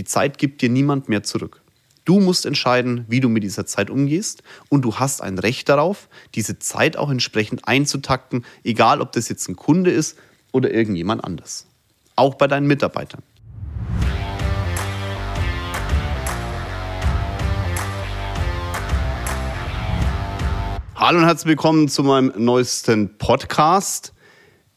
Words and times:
die 0.00 0.04
Zeit 0.04 0.38
gibt 0.38 0.62
dir 0.62 0.70
niemand 0.70 1.10
mehr 1.10 1.22
zurück. 1.24 1.60
Du 2.06 2.20
musst 2.20 2.46
entscheiden, 2.46 3.04
wie 3.08 3.20
du 3.20 3.28
mit 3.28 3.42
dieser 3.42 3.66
Zeit 3.66 3.90
umgehst 3.90 4.42
und 4.70 4.80
du 4.80 4.94
hast 4.94 5.20
ein 5.20 5.38
Recht 5.38 5.68
darauf, 5.68 6.08
diese 6.34 6.58
Zeit 6.58 6.96
auch 6.96 7.10
entsprechend 7.10 7.68
einzutakten, 7.68 8.46
egal 8.64 9.02
ob 9.02 9.12
das 9.12 9.28
jetzt 9.28 9.46
ein 9.50 9.56
Kunde 9.56 9.90
ist 9.90 10.16
oder 10.52 10.72
irgendjemand 10.72 11.22
anders. 11.22 11.66
Auch 12.16 12.36
bei 12.36 12.46
deinen 12.46 12.66
Mitarbeitern. 12.66 13.22
Hallo 20.94 21.18
und 21.18 21.26
herzlich 21.26 21.48
willkommen 21.48 21.88
zu 21.88 22.04
meinem 22.04 22.32
neuesten 22.38 23.18
Podcast. 23.18 24.14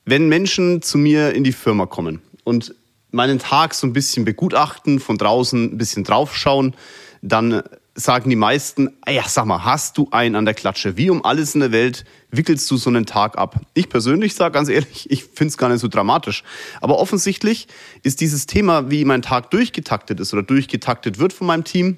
Wenn 0.03 0.27
Menschen 0.27 0.81
zu 0.81 0.97
mir 0.97 1.33
in 1.33 1.45
die 1.45 1.53
Firma 1.53 1.85
kommen 1.85 2.21
und 2.43 2.75
meinen 3.13 3.39
Tag 3.39 3.73
so 3.73 3.87
ein 3.87 3.93
bisschen 3.93 4.25
begutachten, 4.25 4.99
von 4.99 5.17
draußen 5.17 5.73
ein 5.73 5.77
bisschen 5.77 6.03
draufschauen, 6.03 6.75
dann 7.21 7.63
sagen 7.95 8.29
die 8.29 8.35
meisten, 8.35 8.89
ah 9.01 9.11
ja, 9.11 9.23
sag 9.27 9.45
mal, 9.45 9.63
hast 9.63 9.97
du 9.97 10.07
einen 10.11 10.35
an 10.35 10.45
der 10.45 10.55
Klatsche? 10.55 10.97
Wie 10.97 11.09
um 11.09 11.23
alles 11.23 11.53
in 11.53 11.61
der 11.61 11.71
Welt 11.71 12.05
wickelst 12.31 12.69
du 12.71 12.77
so 12.77 12.89
einen 12.89 13.05
Tag 13.05 13.37
ab? 13.37 13.61
Ich 13.75 13.87
persönlich 13.87 14.33
sage 14.33 14.53
ganz 14.53 14.67
ehrlich, 14.69 15.07
ich 15.11 15.25
finde 15.25 15.49
es 15.51 15.57
gar 15.57 15.69
nicht 15.69 15.79
so 15.79 15.87
dramatisch. 15.87 16.43
Aber 16.81 16.97
offensichtlich 16.97 17.67
ist 18.01 18.19
dieses 18.21 18.47
Thema, 18.47 18.89
wie 18.89 19.05
mein 19.05 19.21
Tag 19.21 19.51
durchgetaktet 19.51 20.19
ist 20.19 20.33
oder 20.33 20.43
durchgetaktet 20.43 21.19
wird 21.19 21.33
von 21.33 21.47
meinem 21.47 21.63
Team, 21.63 21.97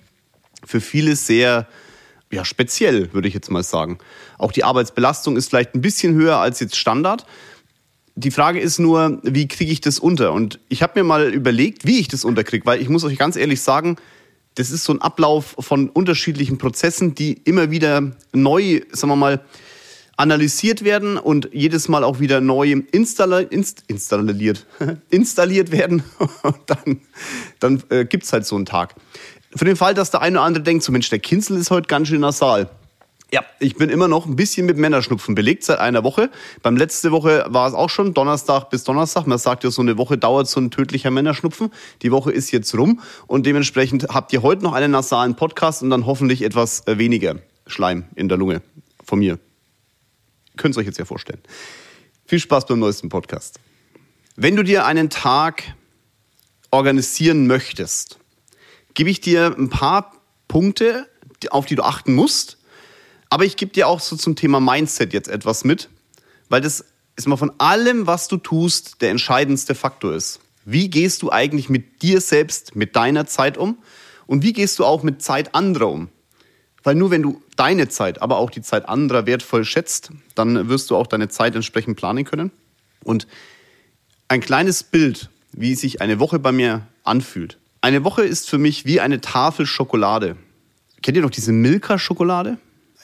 für 0.66 0.82
viele 0.82 1.16
sehr 1.16 1.68
ja, 2.32 2.44
speziell, 2.44 3.14
würde 3.14 3.28
ich 3.28 3.34
jetzt 3.34 3.52
mal 3.52 3.64
sagen. 3.64 4.00
Auch 4.38 4.52
die 4.52 4.64
Arbeitsbelastung 4.64 5.38
ist 5.38 5.50
vielleicht 5.50 5.76
ein 5.76 5.82
bisschen 5.82 6.16
höher 6.16 6.38
als 6.38 6.60
jetzt 6.60 6.76
Standard. 6.76 7.26
Die 8.16 8.32
Frage 8.32 8.60
ist 8.62 8.80
nur, 8.80 9.20
wie 9.24 9.48
kriege 9.48 9.72
ich 9.72 9.82
das 9.82 10.00
unter? 10.00 10.32
Und 10.32 10.60
ich 10.70 10.82
habe 10.82 11.00
mir 11.00 11.04
mal 11.04 11.34
überlegt, 11.34 11.86
wie 11.86 12.00
ich 12.00 12.08
das 12.08 12.24
unterkriege, 12.24 12.66
weil 12.66 12.82
ich 12.82 12.88
muss 12.88 13.04
euch 13.04 13.18
ganz 13.18 13.36
ehrlich 13.36 13.62
sagen, 13.62 13.98
das 14.56 14.72
ist 14.72 14.86
so 14.86 14.94
ein 14.94 15.02
Ablauf 15.02 15.56
von 15.60 15.90
unterschiedlichen 15.90 16.58
Prozessen, 16.58 17.14
die 17.14 17.34
immer 17.34 17.72
wieder 17.72 18.14
neu, 18.32 18.82
sagen 18.92 19.12
wir 19.12 19.18
mal, 19.18 19.42
analysiert 20.18 20.86
werden 20.86 21.18
und 21.18 21.50
jedes 21.52 21.90
Mal 21.90 22.06
auch 22.06 22.22
wieder 22.22 22.40
neu 22.40 22.84
installiert, 22.92 23.52
inst, 23.52 23.84
installiert, 23.88 24.66
installiert 25.10 25.72
werden. 25.72 26.04
Und 26.44 26.60
dann, 26.68 27.02
dann 27.60 27.84
äh, 27.90 28.06
gibt 28.06 28.24
es 28.24 28.32
halt 28.32 28.46
so 28.46 28.56
einen 28.56 28.66
Tag. 28.66 28.96
Für 29.54 29.66
den 29.66 29.76
Fall, 29.76 29.94
dass 29.94 30.12
der 30.12 30.22
eine 30.22 30.38
oder 30.38 30.46
andere 30.46 30.64
denkt, 30.64 30.84
so 30.84 30.94
Mensch, 30.94 31.10
der 31.10 31.20
Kinzel 31.20 31.58
ist 31.58 31.70
heute 31.70 31.88
ganz 31.88 32.08
schön 32.08 32.22
nasal. 32.22 32.70
Ja, 33.32 33.44
ich 33.60 33.76
bin 33.76 33.90
immer 33.90 34.08
noch 34.08 34.28
ein 34.28 34.36
bisschen 34.36 34.66
mit 34.66 34.78
Männerschnupfen 34.78 35.34
belegt 35.34 35.64
seit 35.64 35.80
einer 35.80 36.04
Woche. 36.04 36.30
Beim 36.62 36.78
letzte 36.78 37.12
Woche 37.12 37.46
war 37.50 37.68
es 37.68 37.74
auch 37.74 37.90
schon 37.90 38.14
Donnerstag 38.14 38.70
bis 38.70 38.84
Donnerstag. 38.84 39.26
Man 39.26 39.40
sagt 39.40 39.64
ja, 39.64 39.72
so 39.72 39.82
eine 39.82 39.98
Woche 39.98 40.18
dauert 40.18 40.48
so 40.48 40.60
ein 40.60 40.70
tödlicher 40.70 41.10
Männerschnupfen. 41.10 41.72
Die 42.04 42.12
Woche 42.12 42.32
ist 42.32 42.52
jetzt 42.52 42.78
rum 42.78 43.02
und 43.26 43.46
dementsprechend 43.46 44.10
habt 44.10 44.32
ihr 44.32 44.44
heute 44.44 44.64
noch 44.64 44.74
einen 44.74 44.92
nasalen 44.92 45.36
Podcast 45.36 45.82
und 45.82 45.90
dann 45.90 46.06
hoffentlich 46.06 46.44
etwas 46.44 46.86
äh, 46.88 47.00
weniger 47.00 47.38
Schleim 47.66 48.06
in 48.16 48.30
der 48.30 48.38
Lunge 48.38 48.62
von 49.04 49.20
mir. 49.20 49.40
Könnt 50.56 50.78
ihr 50.78 50.82
euch 50.82 50.86
jetzt 50.86 51.00
ja 51.00 51.06
vorstellen. 51.06 51.42
Viel 52.28 52.40
Spaß 52.40 52.68
beim 52.68 52.80
neuesten 52.80 53.10
Podcast. 53.10 53.60
Wenn 54.36 54.56
du 54.56 54.64
dir 54.64 54.86
einen 54.86 55.10
Tag 55.10 55.64
organisieren 56.70 57.48
möchtest, 57.48 58.20
gebe 58.94 59.10
ich 59.10 59.20
dir 59.20 59.56
ein 59.58 59.70
paar 59.70 60.14
Punkte, 60.48 61.08
auf 61.50 61.66
die 61.66 61.76
du 61.76 61.84
achten 61.84 62.14
musst 62.14 62.60
aber 63.30 63.46
ich 63.46 63.58
gebe 63.58 63.72
dir 63.72 63.88
auch 63.88 64.00
so 64.00 64.16
zum 64.16 64.36
Thema 64.36 64.60
Mindset 64.60 65.14
jetzt 65.14 65.28
etwas 65.28 65.64
mit, 65.64 65.90
weil 66.50 66.62
das 66.62 66.86
ist 67.16 67.28
mal 67.28 67.38
von 67.38 67.52
allem, 67.60 68.08
was 68.08 68.28
du 68.28 68.38
tust, 68.38 69.02
der 69.02 69.12
entscheidendste 69.12 69.76
Faktor 69.76 70.14
ist. 70.14 70.40
Wie 70.66 70.90
gehst 70.90 71.22
du 71.22 71.32
eigentlich 71.32 71.70
mit 71.70 72.02
dir 72.02 72.22
selbst, 72.22 72.76
mit 72.76 72.96
deiner 72.96 73.28
Zeit 73.28 73.58
um? 73.58 73.78
Und 74.28 74.44
wie 74.44 74.54
gehst 74.54 74.80
du 74.80 74.86
auch 74.86 75.04
mit 75.04 75.22
Zeit 75.22 75.54
anderer 75.54 75.90
um? 75.90 76.10
Weil 76.84 76.96
nur 76.96 77.12
wenn 77.12 77.24
du 77.24 77.42
deine 77.56 77.88
Zeit, 77.88 78.22
aber 78.22 78.38
auch 78.38 78.50
die 78.50 78.62
Zeit 78.62 78.88
anderer 78.88 79.26
wertvoll 79.26 79.66
schätzt, 79.66 80.12
dann 80.36 80.70
wirst 80.70 80.90
du 80.90 80.96
auch 80.96 81.08
deine 81.08 81.30
Zeit 81.30 81.56
entsprechend 81.56 81.98
planen 81.98 82.26
können. 82.26 82.52
Und 83.04 83.28
ein 84.28 84.42
kleines 84.42 84.84
Bild, 84.84 85.30
wie 85.52 85.76
sich 85.76 86.02
eine 86.02 86.20
Woche 86.20 86.40
bei 86.40 86.52
mir 86.52 86.88
anfühlt. 87.04 87.60
Eine 87.82 88.04
Woche 88.04 88.24
ist 88.24 88.50
für 88.50 88.58
mich 88.58 88.86
wie 88.86 89.00
eine 89.00 89.22
Tafel 89.22 89.66
Schokolade. 89.66 90.38
Kennt 91.04 91.18
ihr 91.18 91.24
noch 91.24 91.30
diese 91.30 91.52
Milka-Schokolade? 91.52 92.58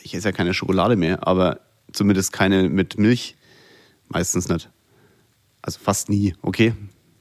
Ich 0.03 0.13
esse 0.13 0.29
ja 0.29 0.31
keine 0.31 0.53
Schokolade 0.53 0.95
mehr, 0.95 1.28
aber 1.28 1.59
zumindest 1.91 2.34
keine 2.34 2.69
mit 2.69 2.97
Milch. 2.97 3.35
Meistens 4.07 4.50
nicht. 4.50 4.69
Also 5.62 5.79
fast 5.79 6.09
nie, 6.09 6.35
okay? 6.41 6.73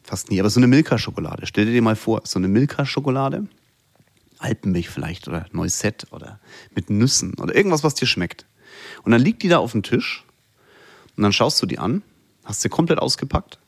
Fast 0.02 0.30
nie. 0.30 0.40
Aber 0.40 0.50
so 0.50 0.60
eine 0.60 0.66
Milka-Schokolade. 0.66 1.46
Stell 1.46 1.66
dir 1.66 1.82
mal 1.82 1.96
vor, 1.96 2.22
so 2.24 2.38
eine 2.38 2.48
Milka-Schokolade. 2.48 3.46
Alpenmilch 4.38 4.88
vielleicht 4.88 5.28
oder 5.28 5.46
Neusett 5.52 6.06
oder 6.12 6.40
mit 6.74 6.88
Nüssen 6.88 7.34
oder 7.34 7.54
irgendwas, 7.54 7.84
was 7.84 7.94
dir 7.94 8.06
schmeckt. 8.06 8.46
Und 9.02 9.12
dann 9.12 9.20
liegt 9.20 9.42
die 9.42 9.48
da 9.48 9.58
auf 9.58 9.72
dem 9.72 9.82
Tisch 9.82 10.24
und 11.16 11.22
dann 11.22 11.32
schaust 11.32 11.60
du 11.60 11.66
die 11.66 11.78
an, 11.78 12.02
hast 12.44 12.62
sie 12.62 12.70
komplett 12.70 12.98
ausgepackt 12.98 13.58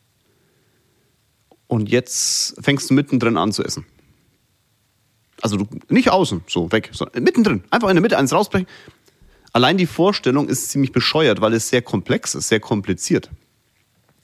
und 1.66 1.90
jetzt 1.90 2.54
fängst 2.62 2.90
du 2.90 2.94
mittendrin 2.94 3.36
an 3.36 3.52
zu 3.52 3.62
essen. 3.64 3.84
Also 5.40 5.56
du, 5.56 5.66
nicht 5.88 6.10
außen, 6.10 6.42
so 6.46 6.70
weg, 6.72 6.90
sondern 6.92 7.22
mittendrin, 7.22 7.64
einfach 7.70 7.88
in 7.88 7.96
der 7.96 8.02
Mitte 8.02 8.16
eins 8.16 8.32
rausbrechen 8.32 8.66
Allein 9.52 9.76
die 9.76 9.86
Vorstellung 9.86 10.48
ist 10.48 10.70
ziemlich 10.70 10.92
bescheuert, 10.92 11.40
weil 11.40 11.52
es 11.52 11.68
sehr 11.68 11.82
komplex 11.82 12.34
ist, 12.34 12.48
sehr 12.48 12.60
kompliziert. 12.60 13.30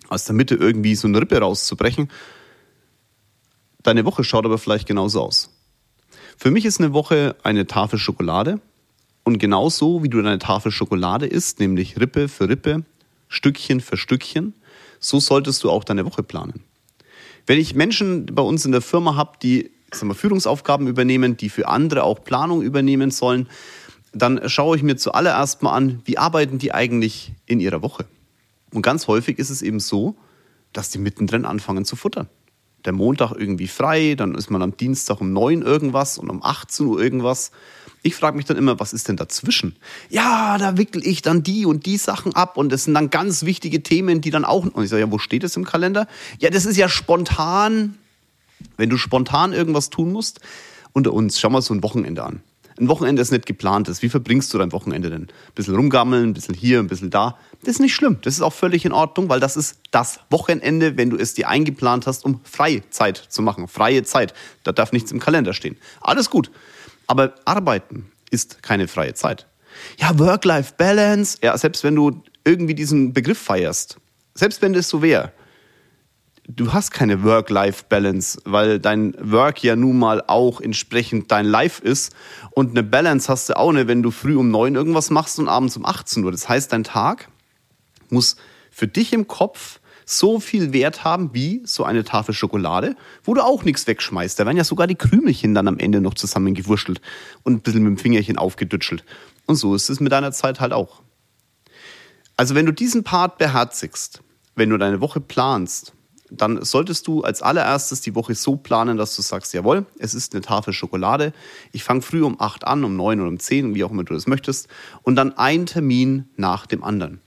Aus 0.08 0.24
der 0.24 0.34
Mitte 0.34 0.54
irgendwie 0.54 0.94
so 0.94 1.06
eine 1.06 1.20
Rippe 1.20 1.38
rauszubrechen. 1.38 2.10
Deine 3.82 4.06
Woche 4.06 4.24
schaut 4.24 4.46
aber 4.46 4.58
vielleicht 4.58 4.88
genauso 4.88 5.22
aus. 5.22 5.50
Für 6.38 6.50
mich 6.50 6.64
ist 6.64 6.80
eine 6.80 6.94
Woche 6.94 7.36
eine 7.42 7.66
Tafel 7.66 7.98
Schokolade. 7.98 8.60
Und 9.24 9.38
genauso 9.38 10.02
wie 10.02 10.08
du 10.08 10.22
deine 10.22 10.38
Tafel 10.38 10.72
Schokolade 10.72 11.26
isst, 11.26 11.60
nämlich 11.60 12.00
Rippe 12.00 12.28
für 12.28 12.48
Rippe, 12.48 12.84
Stückchen 13.28 13.80
für 13.80 13.98
Stückchen, 13.98 14.54
so 15.00 15.20
solltest 15.20 15.62
du 15.62 15.70
auch 15.70 15.84
deine 15.84 16.06
Woche 16.06 16.22
planen. 16.22 16.64
Wenn 17.46 17.58
ich 17.58 17.74
Menschen 17.74 18.26
bei 18.26 18.40
uns 18.40 18.64
in 18.64 18.72
der 18.72 18.80
Firma 18.80 19.16
habe, 19.16 19.32
die 19.42 19.70
sagen 19.92 20.08
wir, 20.08 20.14
Führungsaufgaben 20.14 20.86
übernehmen, 20.86 21.36
die 21.36 21.50
für 21.50 21.68
andere 21.68 22.04
auch 22.04 22.24
Planung 22.24 22.62
übernehmen 22.62 23.10
sollen, 23.10 23.48
dann 24.12 24.48
schaue 24.48 24.76
ich 24.76 24.82
mir 24.82 24.96
zuallererst 24.96 25.62
mal 25.62 25.72
an, 25.74 26.00
wie 26.04 26.18
arbeiten 26.18 26.58
die 26.58 26.72
eigentlich 26.72 27.32
in 27.46 27.60
ihrer 27.60 27.82
Woche. 27.82 28.06
Und 28.72 28.82
ganz 28.82 29.06
häufig 29.06 29.38
ist 29.38 29.50
es 29.50 29.62
eben 29.62 29.80
so, 29.80 30.16
dass 30.72 30.90
die 30.90 30.98
mittendrin 30.98 31.44
anfangen 31.44 31.84
zu 31.84 31.96
futtern. 31.96 32.28
Der 32.84 32.92
Montag 32.92 33.32
irgendwie 33.32 33.66
frei, 33.66 34.14
dann 34.16 34.34
ist 34.34 34.50
man 34.50 34.62
am 34.62 34.76
Dienstag 34.76 35.20
um 35.20 35.32
9 35.32 35.62
irgendwas 35.62 36.16
und 36.16 36.30
um 36.30 36.42
18 36.42 36.86
Uhr 36.86 37.00
irgendwas. 37.00 37.50
Ich 38.02 38.14
frage 38.14 38.36
mich 38.36 38.46
dann 38.46 38.56
immer, 38.56 38.78
was 38.78 38.92
ist 38.92 39.08
denn 39.08 39.16
dazwischen? 39.16 39.76
Ja, 40.08 40.56
da 40.58 40.78
wickel 40.78 41.04
ich 41.04 41.20
dann 41.20 41.42
die 41.42 41.66
und 41.66 41.86
die 41.86 41.96
Sachen 41.96 42.34
ab 42.34 42.56
und 42.56 42.70
das 42.70 42.84
sind 42.84 42.94
dann 42.94 43.10
ganz 43.10 43.44
wichtige 43.44 43.82
Themen, 43.82 44.20
die 44.20 44.30
dann 44.30 44.44
auch. 44.44 44.64
Und 44.64 44.84
ich 44.84 44.90
sage, 44.90 45.00
ja, 45.00 45.10
wo 45.10 45.18
steht 45.18 45.42
es 45.42 45.56
im 45.56 45.64
Kalender? 45.64 46.06
Ja, 46.38 46.50
das 46.50 46.66
ist 46.66 46.76
ja 46.76 46.88
spontan. 46.88 47.98
Wenn 48.76 48.90
du 48.90 48.96
spontan 48.96 49.52
irgendwas 49.52 49.90
tun 49.90 50.12
musst, 50.12 50.40
unter 50.92 51.12
uns, 51.12 51.40
schau 51.40 51.50
mal 51.50 51.62
so 51.62 51.74
ein 51.74 51.82
Wochenende 51.82 52.22
an 52.22 52.42
ein 52.80 52.88
Wochenende, 52.88 53.20
das 53.20 53.30
nicht 53.30 53.46
geplant 53.46 53.88
ist. 53.88 54.02
Wie 54.02 54.08
verbringst 54.08 54.52
du 54.52 54.58
dein 54.58 54.72
Wochenende 54.72 55.10
denn? 55.10 55.22
Ein 55.22 55.54
bisschen 55.54 55.74
rumgammeln, 55.74 56.30
ein 56.30 56.34
bisschen 56.34 56.54
hier, 56.54 56.78
ein 56.78 56.86
bisschen 56.86 57.10
da. 57.10 57.38
Das 57.60 57.70
ist 57.70 57.80
nicht 57.80 57.94
schlimm. 57.94 58.18
Das 58.22 58.34
ist 58.34 58.42
auch 58.42 58.52
völlig 58.52 58.84
in 58.84 58.92
Ordnung, 58.92 59.28
weil 59.28 59.40
das 59.40 59.56
ist 59.56 59.78
das 59.90 60.20
Wochenende, 60.30 60.96
wenn 60.96 61.10
du 61.10 61.16
es 61.16 61.34
dir 61.34 61.48
eingeplant 61.48 62.06
hast, 62.06 62.24
um 62.24 62.40
Freizeit 62.44 63.16
zu 63.16 63.42
machen. 63.42 63.68
Freie 63.68 64.04
Zeit. 64.04 64.34
Da 64.64 64.72
darf 64.72 64.92
nichts 64.92 65.12
im 65.12 65.20
Kalender 65.20 65.54
stehen. 65.54 65.76
Alles 66.00 66.30
gut. 66.30 66.50
Aber 67.06 67.34
arbeiten 67.44 68.10
ist 68.30 68.62
keine 68.62 68.88
freie 68.88 69.14
Zeit. 69.14 69.46
Ja, 69.98 70.18
Work-Life-Balance. 70.18 71.38
Ja, 71.42 71.56
selbst 71.56 71.84
wenn 71.84 71.94
du 71.94 72.22
irgendwie 72.44 72.74
diesen 72.74 73.12
Begriff 73.12 73.38
feierst, 73.38 73.98
selbst 74.34 74.62
wenn 74.62 74.72
das 74.72 74.88
so 74.88 75.02
wäre, 75.02 75.32
du 76.48 76.72
hast 76.72 76.90
keine 76.90 77.22
Work-Life-Balance, 77.22 78.40
weil 78.44 78.80
dein 78.80 79.14
Work 79.20 79.62
ja 79.62 79.76
nun 79.76 79.98
mal 79.98 80.22
auch 80.26 80.60
entsprechend 80.60 81.30
dein 81.30 81.46
Life 81.46 81.82
ist. 81.82 82.14
Und 82.50 82.70
eine 82.70 82.82
Balance 82.82 83.28
hast 83.28 83.50
du 83.50 83.56
auch 83.56 83.72
nicht, 83.72 83.86
wenn 83.86 84.02
du 84.02 84.10
früh 84.10 84.36
um 84.36 84.50
neun 84.50 84.74
irgendwas 84.74 85.10
machst 85.10 85.38
und 85.38 85.48
abends 85.48 85.76
um 85.76 85.84
18 85.84 86.24
Uhr. 86.24 86.32
Das 86.32 86.48
heißt, 86.48 86.72
dein 86.72 86.84
Tag 86.84 87.28
muss 88.08 88.36
für 88.70 88.88
dich 88.88 89.12
im 89.12 89.28
Kopf 89.28 89.80
so 90.06 90.40
viel 90.40 90.72
Wert 90.72 91.04
haben 91.04 91.34
wie 91.34 91.60
so 91.64 91.84
eine 91.84 92.02
Tafel 92.02 92.34
Schokolade, 92.34 92.96
wo 93.24 93.34
du 93.34 93.44
auch 93.44 93.64
nichts 93.64 93.86
wegschmeißt. 93.86 94.40
Da 94.40 94.46
werden 94.46 94.56
ja 94.56 94.64
sogar 94.64 94.86
die 94.86 94.94
Krümelchen 94.94 95.54
dann 95.54 95.68
am 95.68 95.78
Ende 95.78 96.00
noch 96.00 96.14
zusammengewurschtelt 96.14 97.02
und 97.42 97.52
ein 97.52 97.60
bisschen 97.60 97.82
mit 97.82 97.90
dem 97.90 97.98
Fingerchen 97.98 98.38
aufgedütschelt. 98.38 99.04
Und 99.44 99.56
so 99.56 99.74
ist 99.74 99.90
es 99.90 100.00
mit 100.00 100.12
deiner 100.12 100.32
Zeit 100.32 100.60
halt 100.60 100.72
auch. 100.72 101.02
Also 102.38 102.54
wenn 102.54 102.64
du 102.64 102.72
diesen 102.72 103.04
Part 103.04 103.36
beherzigst, 103.36 104.22
wenn 104.54 104.70
du 104.70 104.78
deine 104.78 105.02
Woche 105.02 105.20
planst, 105.20 105.92
dann 106.30 106.62
solltest 106.64 107.06
du 107.06 107.22
als 107.22 107.42
allererstes 107.42 108.00
die 108.00 108.14
Woche 108.14 108.34
so 108.34 108.56
planen, 108.56 108.96
dass 108.96 109.16
du 109.16 109.22
sagst, 109.22 109.54
jawohl, 109.54 109.86
es 109.98 110.14
ist 110.14 110.34
eine 110.34 110.42
Tafel 110.42 110.72
Schokolade. 110.72 111.32
Ich 111.72 111.84
fange 111.84 112.02
früh 112.02 112.22
um 112.22 112.40
8 112.40 112.66
an, 112.66 112.84
um 112.84 112.96
9 112.96 113.20
oder 113.20 113.28
um 113.28 113.38
10, 113.38 113.74
wie 113.74 113.84
auch 113.84 113.90
immer 113.90 114.04
du 114.04 114.14
das 114.14 114.26
möchtest. 114.26 114.68
Und 115.02 115.16
dann 115.16 115.36
ein 115.38 115.66
Termin 115.66 116.28
nach 116.36 116.66
dem 116.66 116.84
anderen. 116.84 117.20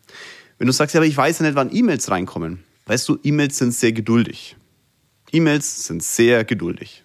Wenn 0.57 0.67
du 0.67 0.73
sagst, 0.73 0.93
ja, 0.93 0.99
aber 0.99 1.07
ich 1.07 1.17
weiß 1.17 1.39
ja 1.39 1.45
nicht, 1.45 1.55
wann 1.55 1.75
E-Mails 1.75 2.11
reinkommen. 2.11 2.63
Weißt 2.85 3.07
du, 3.09 3.17
E-Mails 3.23 3.57
sind 3.57 3.73
sehr 3.73 3.91
geduldig. 3.91 4.55
E-Mails 5.31 5.87
sind 5.87 6.03
sehr 6.03 6.43
geduldig. 6.43 7.03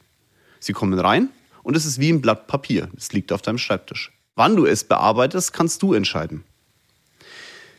Sie 0.60 0.72
kommen 0.72 0.98
rein 0.98 1.30
und 1.62 1.76
es 1.76 1.86
ist 1.86 2.00
wie 2.00 2.10
ein 2.10 2.20
Blatt 2.20 2.46
Papier. 2.46 2.90
Es 2.96 3.12
liegt 3.12 3.32
auf 3.32 3.42
deinem 3.42 3.58
Schreibtisch. 3.58 4.12
Wann 4.34 4.56
du 4.56 4.66
es 4.66 4.84
bearbeitest, 4.84 5.52
kannst 5.52 5.82
du 5.82 5.94
entscheiden. 5.94 6.44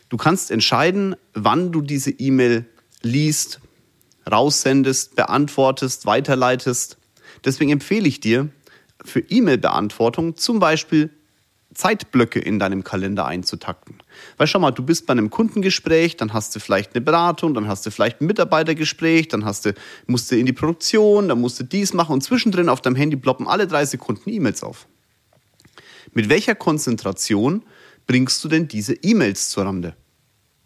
Du 0.09 0.17
kannst 0.17 0.51
entscheiden, 0.51 1.15
wann 1.33 1.71
du 1.71 1.81
diese 1.81 2.11
E-Mail 2.11 2.65
liest, 3.01 3.59
raussendest, 4.29 5.15
beantwortest, 5.15 6.05
weiterleitest. 6.05 6.97
Deswegen 7.45 7.71
empfehle 7.71 8.07
ich 8.07 8.19
dir, 8.19 8.49
für 9.03 9.19
E-Mail-Beantwortung 9.19 10.35
zum 10.35 10.59
Beispiel 10.59 11.11
Zeitblöcke 11.73 12.39
in 12.39 12.57
deinem 12.57 12.83
Kalender 12.83 13.25
einzutakten. 13.25 13.97
Weil 14.37 14.47
schau 14.47 14.59
mal, 14.59 14.71
du 14.71 14.83
bist 14.83 15.05
bei 15.05 15.11
einem 15.11 15.29
Kundengespräch, 15.29 16.17
dann 16.17 16.33
hast 16.33 16.55
du 16.55 16.59
vielleicht 16.59 16.95
eine 16.95 17.01
Beratung, 17.01 17.53
dann 17.53 17.67
hast 17.67 17.85
du 17.85 17.91
vielleicht 17.91 18.19
ein 18.19 18.25
Mitarbeitergespräch, 18.25 19.27
dann 19.27 19.45
hast 19.45 19.65
du, 19.65 19.73
musst 20.07 20.31
du 20.31 20.37
in 20.37 20.47
die 20.47 20.53
Produktion, 20.53 21.29
dann 21.29 21.39
musst 21.39 21.59
du 21.59 21.63
dies 21.63 21.93
machen 21.93 22.13
und 22.13 22.21
zwischendrin 22.21 22.69
auf 22.69 22.81
deinem 22.81 22.95
Handy 22.95 23.15
ploppen 23.15 23.47
alle 23.47 23.67
drei 23.67 23.85
Sekunden 23.85 24.29
E-Mails 24.29 24.63
auf. 24.63 24.87
Mit 26.13 26.29
welcher 26.29 26.55
Konzentration 26.55 27.63
bringst 28.07 28.43
du 28.43 28.47
denn 28.47 28.67
diese 28.67 28.93
E-Mails 28.95 29.49
zur 29.49 29.65
Rande? 29.65 29.95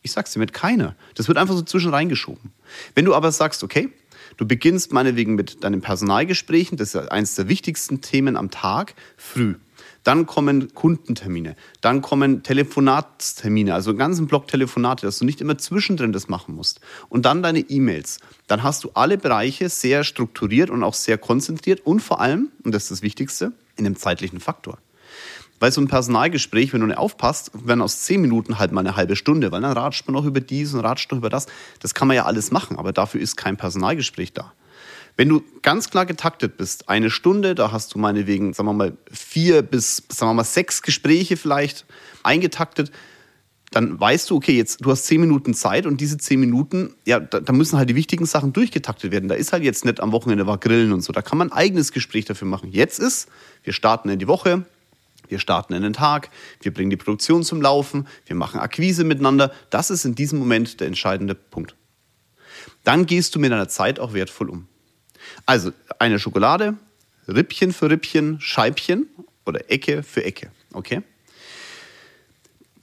Ich 0.02 0.12
sag's 0.12 0.34
dir, 0.34 0.40
mit 0.40 0.54
keiner. 0.54 0.96
Das 1.16 1.28
wird 1.28 1.38
einfach 1.38 1.56
so 1.56 1.62
zwischen 1.62 1.92
reingeschoben. 1.92 2.52
Wenn 2.96 3.06
du 3.06 3.14
aber 3.14 3.32
sagst, 3.32 3.64
okay, 3.64 3.90
du 4.38 4.48
beginnst 4.48 4.94
meinetwegen 4.94 5.36
mit 5.36 5.64
deinen 5.64 5.82
Personalgesprächen, 5.82 6.78
das 6.78 6.96
ist 6.96 7.12
eines 7.12 7.36
der 7.36 7.48
wichtigsten 7.48 8.02
Themen 8.02 8.36
am 8.36 8.50
Tag, 8.50 8.96
früh. 9.18 9.56
Dann 10.04 10.26
kommen 10.26 10.74
Kundentermine, 10.74 11.56
dann 11.82 12.02
kommen 12.02 12.42
Telefonatstermine, 12.42 13.76
also 13.76 13.92
einen 13.92 14.00
ganzen 14.00 14.26
Block 14.26 14.48
Telefonate, 14.48 15.06
dass 15.06 15.20
du 15.20 15.26
nicht 15.26 15.42
immer 15.42 15.60
zwischendrin 15.60 16.12
das 16.12 16.28
machen 16.28 16.56
musst. 16.56 16.80
Und 17.08 17.26
dann 17.26 17.44
deine 17.44 17.60
E-Mails. 17.60 18.20
Dann 18.48 18.64
hast 18.64 18.84
du 18.84 18.90
alle 18.96 19.20
Bereiche 19.20 19.70
sehr 19.70 20.04
strukturiert 20.04 20.72
und 20.72 20.84
auch 20.84 20.96
sehr 20.96 21.20
konzentriert 21.20 21.86
und 21.86 22.00
vor 22.00 22.20
allem, 22.20 22.50
und 22.64 22.74
das 22.74 22.84
ist 22.84 22.92
das 22.92 23.02
Wichtigste, 23.04 23.52
in 23.76 23.86
einem 23.86 23.96
zeitlichen 23.96 24.40
Faktor. 24.40 24.80
Weil 25.62 25.72
so 25.72 25.80
ein 25.80 25.88
Personalgespräch, 25.88 26.74
wenn 26.74 26.82
du 26.82 26.88
nicht 26.88 26.98
aufpasst, 26.98 27.52
werden 27.54 27.84
aus 27.84 28.02
zehn 28.02 28.20
Minuten 28.20 28.58
halt 28.58 28.72
mal 28.72 28.80
eine 28.80 28.96
halbe 28.96 29.16
Stunde, 29.16 29.52
weil 29.52 29.62
dann 29.62 29.78
ratscht 29.78 30.08
man 30.08 30.16
noch 30.16 30.26
über 30.26 30.42
dies 30.42 30.74
und 30.74 30.80
ratscht 30.80 31.12
noch 31.12 31.20
über 31.20 31.30
das. 31.30 31.46
Das 31.80 31.94
kann 31.94 32.08
man 32.08 32.18
ja 32.18 32.26
alles 32.26 32.50
machen, 32.50 32.80
aber 32.80 32.92
dafür 32.92 33.22
ist 33.22 33.38
kein 33.38 33.58
Personalgespräch 33.58 34.34
da. 34.34 34.54
Wenn 35.18 35.30
du 35.30 35.44
ganz 35.62 35.92
klar 35.92 36.08
getaktet 36.08 36.58
bist, 36.58 36.90
eine 36.90 37.12
Stunde, 37.12 37.54
da 37.54 37.72
hast 37.72 37.94
du 37.94 38.00
meinetwegen, 38.00 38.54
sagen 38.54 38.70
wir 38.70 38.74
mal, 38.74 38.98
vier 39.12 39.62
bis, 39.62 40.02
sagen 40.10 40.32
wir 40.32 40.34
mal, 40.34 40.44
sechs 40.46 40.82
Gespräche 40.82 41.38
vielleicht 41.38 41.86
eingetaktet, 42.24 42.92
dann 43.70 44.00
weißt 44.00 44.32
du, 44.32 44.38
okay, 44.38 44.58
jetzt 44.58 44.84
du 44.84 44.90
hast 44.90 45.06
zehn 45.06 45.22
Minuten 45.22 45.54
Zeit 45.54 45.86
und 45.86 46.02
diese 46.02 46.18
zehn 46.18 46.40
Minuten, 46.40 46.96
ja, 47.06 47.20
da, 47.20 47.40
da, 47.40 47.54
müssen 47.54 47.78
halt 47.78 47.88
die 47.88 47.96
wichtigen 47.96 48.26
Sachen 48.26 48.52
durchgetaktet 48.52 49.12
werden. 49.12 49.30
Da 49.30 49.36
ist 49.36 49.54
halt 49.54 49.64
jetzt 49.64 49.86
nicht 49.86 50.00
am 50.00 50.12
Wochenende 50.12 50.48
war 50.48 50.58
Grillen 50.58 50.92
und 50.92 51.02
so. 51.02 51.14
Da 51.14 51.22
kann 51.22 51.38
man 51.38 51.52
ein 51.52 51.56
eigenes 51.56 51.92
Gespräch 51.92 52.26
dafür 52.26 52.48
machen. 52.48 52.72
Jetzt 52.72 52.98
ist, 52.98 53.30
wir 53.64 53.74
starten 53.74 54.10
in 54.10 54.18
die 54.18 54.28
Woche, 54.28 54.66
wir 55.32 55.40
starten 55.40 55.74
in 55.74 55.82
den 55.82 55.94
Tag, 55.94 56.30
wir 56.62 56.74
bringen 56.74 56.90
die 56.90 56.98
Produktion 56.98 57.44
zum 57.44 57.62
Laufen, 57.62 58.08
wir 58.26 58.36
machen 58.36 58.60
Akquise 58.60 59.04
miteinander. 59.04 59.52
Das 59.70 59.90
ist 59.90 60.06
in 60.06 60.14
diesem 60.14 60.38
Moment 60.38 60.80
der 60.80 60.88
entscheidende 60.88 61.34
Punkt. 61.34 61.76
Dann 62.84 63.06
gehst 63.06 63.34
du 63.34 63.40
mit 63.40 63.52
deiner 63.52 63.70
Zeit 63.70 64.00
auch 64.00 64.14
wertvoll 64.14 64.50
um. 64.50 64.68
Also 65.46 65.72
eine 66.00 66.20
Schokolade, 66.20 66.76
Rippchen 67.28 67.72
für 67.74 67.90
Rippchen, 67.90 68.42
Scheibchen 68.42 69.08
oder 69.46 69.72
Ecke 69.72 70.04
für 70.04 70.24
Ecke. 70.24 70.52
Okay? 70.74 71.02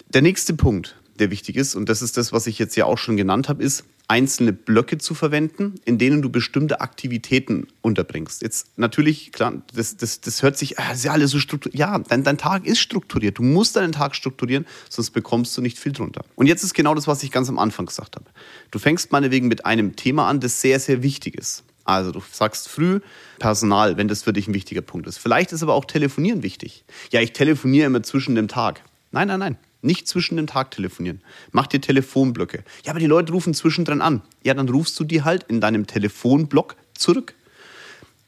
Der 0.09 0.23
nächste 0.23 0.55
Punkt, 0.55 0.97
der 1.19 1.31
wichtig 1.31 1.57
ist, 1.57 1.75
und 1.75 1.89
das 1.89 2.01
ist 2.01 2.17
das, 2.17 2.33
was 2.33 2.47
ich 2.47 2.59
jetzt 2.59 2.77
ja 2.77 2.87
auch 2.87 2.99
schon 2.99 3.17
genannt 3.17 3.49
habe, 3.49 3.63
ist, 3.63 3.85
einzelne 4.09 4.55
Blöcke 4.55 4.97
zu 4.97 5.15
verwenden, 5.15 5.75
in 5.85 5.99
denen 5.99 6.23
du 6.23 6.31
bestimmte 6.31 6.81
Aktivitäten 6.81 7.69
unterbringst. 7.83 8.41
Jetzt 8.41 8.79
natürlich, 8.79 9.33
klar, 9.33 9.63
das, 9.75 9.99
das, 9.99 10.23
das 10.23 10.43
hört 10.43 10.57
sich, 10.57 10.79
ah, 10.79 10.89
das 10.89 10.99
ist 10.99 11.05
ja 11.05 11.13
alles 11.13 11.31
so 11.31 11.39
strukturiert. 11.39 11.79
Ja, 11.79 11.99
dein, 11.99 12.25
dein 12.25 12.39
Tag 12.39 12.67
ist 12.67 12.81
strukturiert. 12.81 13.37
Du 13.37 13.43
musst 13.43 13.77
deinen 13.77 13.93
Tag 13.93 14.17
strukturieren, 14.17 14.67
sonst 14.89 15.11
bekommst 15.11 15.57
du 15.57 15.61
nicht 15.61 15.79
viel 15.79 15.93
drunter. 15.93 16.25
Und 16.37 16.47
jetzt 16.47 16.65
ist 16.65 16.73
genau 16.73 16.95
das, 16.95 17.07
was 17.07 17.23
ich 17.23 17.31
ganz 17.31 17.51
am 17.51 17.59
Anfang 17.59 17.85
gesagt 17.85 18.17
habe. 18.17 18.27
Du 18.71 18.79
fängst 18.79 19.13
meinetwegen 19.13 19.47
mit 19.47 19.67
einem 19.67 19.95
Thema 19.95 20.27
an, 20.27 20.41
das 20.41 20.63
sehr, 20.63 20.81
sehr 20.81 21.03
wichtig 21.03 21.37
ist. 21.37 21.65
Also 21.85 22.13
du 22.13 22.23
sagst 22.33 22.69
früh 22.69 23.01
Personal, 23.39 23.97
wenn 23.99 24.09
das 24.09 24.23
für 24.23 24.33
dich 24.33 24.49
ein 24.49 24.55
wichtiger 24.55 24.83
Punkt 24.83 25.07
ist. 25.07 25.19
Vielleicht 25.19 25.53
ist 25.53 25.63
aber 25.63 25.75
auch 25.75 25.85
Telefonieren 25.85 26.43
wichtig. 26.43 26.85
Ja, 27.13 27.21
ich 27.21 27.33
telefoniere 27.33 27.87
immer 27.87 28.03
zwischen 28.03 28.35
dem 28.35 28.49
Tag. 28.49 28.83
Nein, 29.11 29.29
nein, 29.29 29.41
nein. 29.41 29.59
Nicht 29.81 30.09
zwischen 30.09 30.37
dem 30.37 30.49
Tag 30.49 30.73
telefonieren. 30.73 31.23
Mach 31.53 31.69
dir 31.69 31.81
Telefonblöcke. 31.81 32.65
Ja, 32.85 32.91
aber 32.91 32.99
die 32.99 33.07
Leute 33.07 33.33
rufen 33.33 33.55
zwischendrin 33.55 34.01
an. 34.01 34.23
Ja, 34.43 34.55
dann 34.55 34.69
rufst 34.69 34.99
du 34.99 35.05
die 35.05 35.23
halt 35.23 35.45
in 35.45 35.61
deinem 35.61 35.87
Telefonblock 35.87 36.75
zurück. 36.95 37.35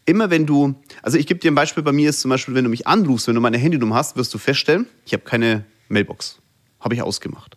Immer 0.06 0.30
wenn 0.30 0.46
du, 0.46 0.74
also 1.02 1.18
ich 1.18 1.26
gebe 1.26 1.40
dir 1.40 1.50
ein 1.50 1.56
Beispiel, 1.56 1.82
bei 1.82 1.92
mir 1.92 2.10
ist 2.10 2.20
zum 2.20 2.30
Beispiel, 2.30 2.54
wenn 2.54 2.64
du 2.64 2.70
mich 2.70 2.86
anrufst, 2.86 3.26
wenn 3.26 3.34
du 3.34 3.40
meine 3.40 3.58
Handynummer 3.58 3.96
hast, 3.96 4.16
wirst 4.16 4.32
du 4.32 4.38
feststellen, 4.38 4.86
ich 5.04 5.12
habe 5.12 5.24
keine 5.24 5.64
Mailbox. 5.88 6.40
Habe 6.78 6.94
ich 6.94 7.02
ausgemacht. 7.02 7.56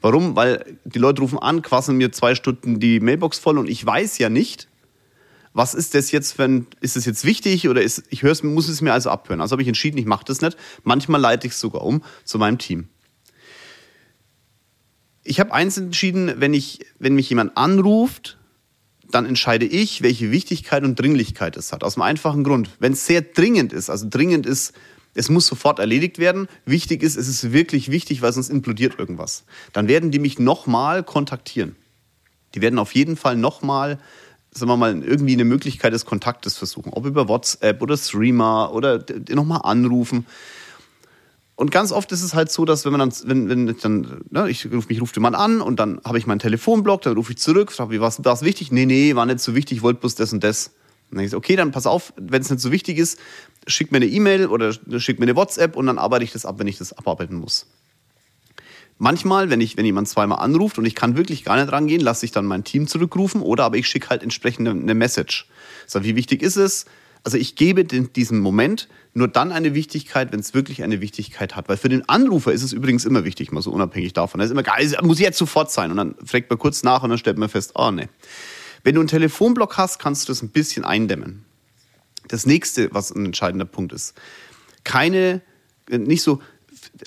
Warum? 0.00 0.34
Weil 0.36 0.78
die 0.84 0.98
Leute 0.98 1.20
rufen 1.20 1.38
an, 1.38 1.62
quasseln 1.62 1.98
mir 1.98 2.12
zwei 2.12 2.34
Stunden 2.34 2.80
die 2.80 3.00
Mailbox 3.00 3.38
voll 3.38 3.58
und 3.58 3.68
ich 3.68 3.84
weiß 3.84 4.18
ja 4.18 4.30
nicht, 4.30 4.68
was 5.52 5.74
ist 5.74 5.94
das 5.94 6.12
jetzt, 6.12 6.38
wenn, 6.38 6.66
ist 6.80 6.96
das 6.96 7.04
jetzt 7.04 7.24
wichtig 7.24 7.68
oder 7.68 7.82
ist, 7.82 8.04
ich 8.08 8.22
muss 8.42 8.68
es 8.68 8.80
mir 8.80 8.92
also 8.92 9.10
abhören. 9.10 9.40
Also 9.40 9.52
habe 9.52 9.62
ich 9.62 9.68
entschieden, 9.68 9.98
ich 9.98 10.06
mache 10.06 10.24
das 10.24 10.40
nicht. 10.40 10.56
Manchmal 10.82 11.20
leite 11.20 11.46
ich 11.46 11.52
es 11.52 11.60
sogar 11.60 11.82
um 11.82 12.02
zu 12.24 12.38
meinem 12.38 12.58
Team 12.58 12.88
ich 15.24 15.40
habe 15.40 15.52
eins 15.52 15.78
entschieden, 15.78 16.34
wenn, 16.36 16.54
ich, 16.54 16.80
wenn 16.98 17.14
mich 17.14 17.28
jemand 17.28 17.56
anruft, 17.56 18.38
dann 19.10 19.26
entscheide 19.26 19.66
ich, 19.66 20.02
welche 20.02 20.30
Wichtigkeit 20.30 20.84
und 20.84 20.98
Dringlichkeit 20.98 21.56
es 21.56 21.72
hat. 21.72 21.84
Aus 21.84 21.96
einem 21.96 22.02
einfachen 22.02 22.44
Grund. 22.44 22.70
Wenn 22.78 22.92
es 22.92 23.06
sehr 23.06 23.22
dringend 23.22 23.72
ist, 23.72 23.90
also 23.90 24.06
dringend 24.08 24.46
ist, 24.46 24.72
es 25.14 25.28
muss 25.28 25.46
sofort 25.46 25.78
erledigt 25.78 26.18
werden. 26.18 26.48
Wichtig 26.64 27.02
ist, 27.02 27.16
es 27.16 27.28
ist 27.28 27.52
wirklich 27.52 27.90
wichtig, 27.90 28.22
weil 28.22 28.32
sonst 28.32 28.48
implodiert 28.48 28.98
irgendwas. 28.98 29.44
Dann 29.72 29.86
werden 29.86 30.10
die 30.10 30.18
mich 30.18 30.38
nochmal 30.38 31.02
kontaktieren. 31.02 31.76
Die 32.54 32.62
werden 32.62 32.78
auf 32.78 32.94
jeden 32.94 33.16
Fall 33.16 33.36
nochmal, 33.36 33.98
sagen 34.50 34.70
wir 34.70 34.76
mal, 34.76 35.02
irgendwie 35.02 35.34
eine 35.34 35.44
Möglichkeit 35.44 35.92
des 35.92 36.06
Kontaktes 36.06 36.56
versuchen. 36.56 36.92
Ob 36.92 37.04
über 37.04 37.28
WhatsApp 37.28 37.82
oder 37.82 37.96
Streamer 37.96 38.72
oder 38.72 39.04
nochmal 39.28 39.60
anrufen. 39.64 40.26
Und 41.62 41.70
ganz 41.70 41.92
oft 41.92 42.10
ist 42.10 42.24
es 42.24 42.34
halt 42.34 42.50
so, 42.50 42.64
dass 42.64 42.84
wenn 42.84 42.90
man 42.90 42.98
dann, 42.98 43.12
wenn, 43.22 43.48
wenn 43.48 43.76
dann, 43.80 44.24
ne, 44.30 44.50
ich 44.50 44.66
ruf, 44.72 44.88
mich 44.88 45.00
ruft 45.00 45.14
jemand 45.14 45.36
an 45.36 45.60
und 45.60 45.78
dann 45.78 46.00
habe 46.04 46.18
ich 46.18 46.26
meinen 46.26 46.40
Telefonblock, 46.40 47.02
dann 47.02 47.14
rufe 47.14 47.30
ich 47.30 47.38
zurück, 47.38 47.70
frage, 47.70 47.92
wie 47.92 48.00
war 48.00 48.08
es 48.08 48.42
wichtig? 48.42 48.72
Nee, 48.72 48.84
nee, 48.84 49.14
war 49.14 49.26
nicht 49.26 49.38
so 49.38 49.54
wichtig, 49.54 49.76
ich 49.76 49.82
wollte 49.84 50.00
bloß 50.00 50.16
das 50.16 50.32
und 50.32 50.42
das. 50.42 50.72
Und 51.12 51.18
dann 51.18 51.24
ich, 51.24 51.36
okay, 51.36 51.54
dann 51.54 51.70
pass 51.70 51.86
auf, 51.86 52.14
wenn 52.16 52.42
es 52.42 52.50
nicht 52.50 52.58
so 52.58 52.72
wichtig 52.72 52.98
ist, 52.98 53.16
schick 53.68 53.92
mir 53.92 53.98
eine 53.98 54.06
E-Mail 54.06 54.48
oder 54.48 54.72
schick 54.98 55.20
mir 55.20 55.26
eine 55.26 55.36
WhatsApp 55.36 55.76
und 55.76 55.86
dann 55.86 55.98
arbeite 55.98 56.24
ich 56.24 56.32
das 56.32 56.44
ab, 56.44 56.58
wenn 56.58 56.66
ich 56.66 56.78
das 56.78 56.98
abarbeiten 56.98 57.36
muss. 57.36 57.68
Manchmal, 58.98 59.48
wenn, 59.48 59.60
ich, 59.60 59.76
wenn 59.76 59.84
jemand 59.84 60.08
zweimal 60.08 60.40
anruft 60.40 60.78
und 60.78 60.84
ich 60.84 60.96
kann 60.96 61.16
wirklich 61.16 61.44
gar 61.44 61.62
nicht 61.62 61.70
rangehen, 61.70 62.00
lasse 62.00 62.26
ich 62.26 62.32
dann 62.32 62.44
mein 62.44 62.64
Team 62.64 62.88
zurückrufen 62.88 63.40
oder 63.40 63.62
aber 63.62 63.76
ich 63.76 63.86
schicke 63.86 64.10
halt 64.10 64.24
entsprechend 64.24 64.66
eine 64.66 64.94
Message. 64.96 65.46
So, 65.86 66.02
wie 66.02 66.16
wichtig 66.16 66.42
ist 66.42 66.56
es? 66.56 66.86
Also 67.24 67.38
ich 67.38 67.54
gebe 67.54 67.84
den, 67.84 68.12
diesem 68.12 68.40
Moment 68.40 68.88
nur 69.14 69.28
dann 69.28 69.52
eine 69.52 69.74
Wichtigkeit, 69.74 70.32
wenn 70.32 70.40
es 70.40 70.54
wirklich 70.54 70.82
eine 70.82 71.00
Wichtigkeit 71.00 71.54
hat. 71.54 71.68
Weil 71.68 71.76
für 71.76 71.88
den 71.88 72.08
Anrufer 72.08 72.52
ist 72.52 72.62
es 72.62 72.72
übrigens 72.72 73.04
immer 73.04 73.24
wichtig, 73.24 73.52
mal 73.52 73.62
so 73.62 73.70
unabhängig 73.70 74.12
davon. 74.12 74.38
Das 74.38 74.46
ist 74.46 74.52
immer 74.52 74.62
geil, 74.62 74.90
muss 75.02 75.20
jetzt 75.20 75.38
sofort 75.38 75.70
sein. 75.70 75.90
Und 75.90 75.98
dann 75.98 76.14
fragt 76.24 76.50
man 76.50 76.58
kurz 76.58 76.82
nach 76.82 77.02
und 77.02 77.10
dann 77.10 77.18
stellt 77.18 77.38
man 77.38 77.48
fest, 77.48 77.72
oh 77.74 77.90
ne. 77.90 78.08
Wenn 78.84 78.96
du 78.96 79.00
einen 79.00 79.08
Telefonblock 79.08 79.76
hast, 79.76 80.00
kannst 80.00 80.28
du 80.28 80.32
das 80.32 80.42
ein 80.42 80.48
bisschen 80.48 80.84
eindämmen. 80.84 81.44
Das 82.26 82.46
nächste, 82.46 82.92
was 82.92 83.12
ein 83.12 83.26
entscheidender 83.26 83.64
Punkt 83.64 83.92
ist, 83.92 84.14
keine, 84.82 85.40
nicht 85.88 86.22
so 86.22 86.40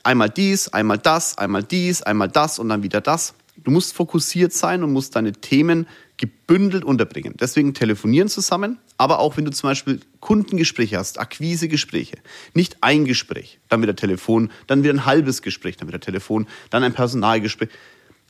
einmal 0.03 0.29
dies, 0.29 0.69
einmal 0.69 0.97
das, 0.97 1.37
einmal 1.37 1.63
dies, 1.63 2.01
einmal 2.01 2.29
das 2.29 2.59
und 2.59 2.69
dann 2.69 2.83
wieder 2.83 3.01
das. 3.01 3.33
Du 3.57 3.71
musst 3.71 3.93
fokussiert 3.93 4.53
sein 4.53 4.83
und 4.83 4.91
musst 4.91 5.15
deine 5.15 5.31
Themen 5.31 5.87
gebündelt 6.17 6.83
unterbringen. 6.83 7.35
Deswegen 7.39 7.73
telefonieren 7.73 8.29
zusammen, 8.29 8.79
aber 8.97 9.19
auch 9.19 9.37
wenn 9.37 9.45
du 9.45 9.51
zum 9.51 9.69
Beispiel 9.69 9.99
Kundengespräche 10.19 10.97
hast, 10.97 11.19
Akquisegespräche, 11.19 12.17
nicht 12.53 12.77
ein 12.81 13.05
Gespräch, 13.05 13.59
dann 13.69 13.81
wieder 13.81 13.95
Telefon, 13.95 14.51
dann 14.67 14.83
wieder 14.83 14.93
ein 14.93 15.05
halbes 15.05 15.41
Gespräch, 15.41 15.77
dann 15.77 15.87
wieder 15.87 15.99
Telefon, 15.99 16.47
dann 16.69 16.83
ein 16.83 16.93
Personalgespräch. 16.93 17.69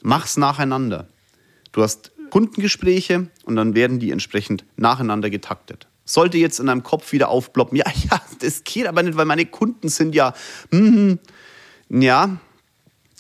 Mach's 0.02 0.38
nacheinander. 0.38 1.08
Du 1.72 1.82
hast 1.82 2.12
Kundengespräche 2.30 3.28
und 3.44 3.56
dann 3.56 3.76
werden 3.76 4.00
die 4.00 4.12
entsprechend 4.12 4.66
nacheinander 4.78 5.30
getaktet. 5.30 5.88
Sollte 6.06 6.38
jetzt 6.38 6.60
in 6.60 6.68
deinem 6.68 6.84
Kopf 6.84 7.12
wieder 7.12 7.30
aufploppen, 7.30 7.78
ja, 7.78 7.86
ja, 8.12 8.22
das 8.40 8.64
geht 8.64 8.88
aber 8.88 9.04
nicht, 9.04 9.18
weil 9.18 9.26
meine 9.26 9.46
Kunden 9.46 9.90
sind 9.90 10.16
ja, 10.16 10.34
mm, 10.72 11.14
ja, 11.90 12.38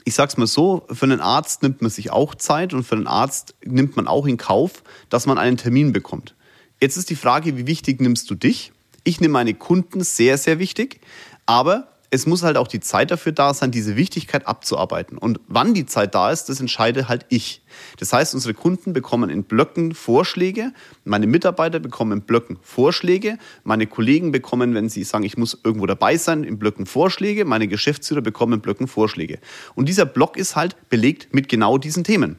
ich 0.05 0.13
sag's 0.13 0.37
mal 0.37 0.47
so, 0.47 0.85
für 0.91 1.05
einen 1.05 1.19
Arzt 1.19 1.63
nimmt 1.63 1.81
man 1.81 1.89
sich 1.89 2.11
auch 2.11 2.35
Zeit 2.35 2.73
und 2.73 2.83
für 2.83 2.95
einen 2.95 3.07
Arzt 3.07 3.55
nimmt 3.65 3.95
man 3.95 4.07
auch 4.07 4.27
in 4.27 4.37
Kauf, 4.37 4.83
dass 5.09 5.25
man 5.25 5.39
einen 5.39 5.57
Termin 5.57 5.91
bekommt. 5.91 6.35
Jetzt 6.79 6.95
ist 6.95 7.09
die 7.09 7.15
Frage, 7.15 7.57
wie 7.57 7.67
wichtig 7.67 7.99
nimmst 7.99 8.29
du 8.29 8.35
dich? 8.35 8.71
Ich 9.03 9.19
nehme 9.19 9.33
meine 9.33 9.55
Kunden 9.55 10.03
sehr, 10.03 10.37
sehr 10.37 10.59
wichtig, 10.59 11.01
aber 11.47 11.87
es 12.09 12.25
muss 12.25 12.43
halt 12.43 12.57
auch 12.57 12.67
die 12.67 12.79
Zeit 12.79 13.11
dafür 13.11 13.31
da 13.31 13.53
sein, 13.53 13.71
diese 13.71 13.95
Wichtigkeit 13.95 14.47
abzuarbeiten. 14.47 15.17
Und 15.17 15.39
wann 15.47 15.73
die 15.73 15.85
Zeit 15.85 16.15
da 16.15 16.31
ist, 16.31 16.49
das 16.49 16.59
entscheide 16.59 17.07
halt 17.07 17.25
ich. 17.29 17.61
Das 17.97 18.13
heißt, 18.13 18.33
unsere 18.33 18.53
Kunden 18.53 18.93
bekommen 18.93 19.29
in 19.29 19.43
Blöcken 19.43 19.93
Vorschläge, 19.93 20.71
meine 21.03 21.27
Mitarbeiter 21.27 21.79
bekommen 21.79 22.11
in 22.13 22.21
Blöcken 22.21 22.57
Vorschläge, 22.61 23.37
meine 23.63 23.87
Kollegen 23.87 24.31
bekommen, 24.31 24.73
wenn 24.73 24.89
sie 24.89 25.03
sagen, 25.03 25.23
ich 25.23 25.37
muss 25.37 25.59
irgendwo 25.63 25.85
dabei 25.85 26.17
sein, 26.17 26.43
in 26.43 26.59
Blöcken 26.59 26.85
Vorschläge, 26.85 27.45
meine 27.45 27.67
Geschäftsführer 27.67 28.21
bekommen 28.21 28.53
in 28.53 28.61
Blöcken 28.61 28.87
Vorschläge. 28.87 29.39
Und 29.75 29.89
dieser 29.89 30.05
Block 30.05 30.37
ist 30.37 30.55
halt 30.55 30.89
belegt 30.89 31.33
mit 31.33 31.49
genau 31.49 31.77
diesen 31.77 32.03
Themen. 32.03 32.37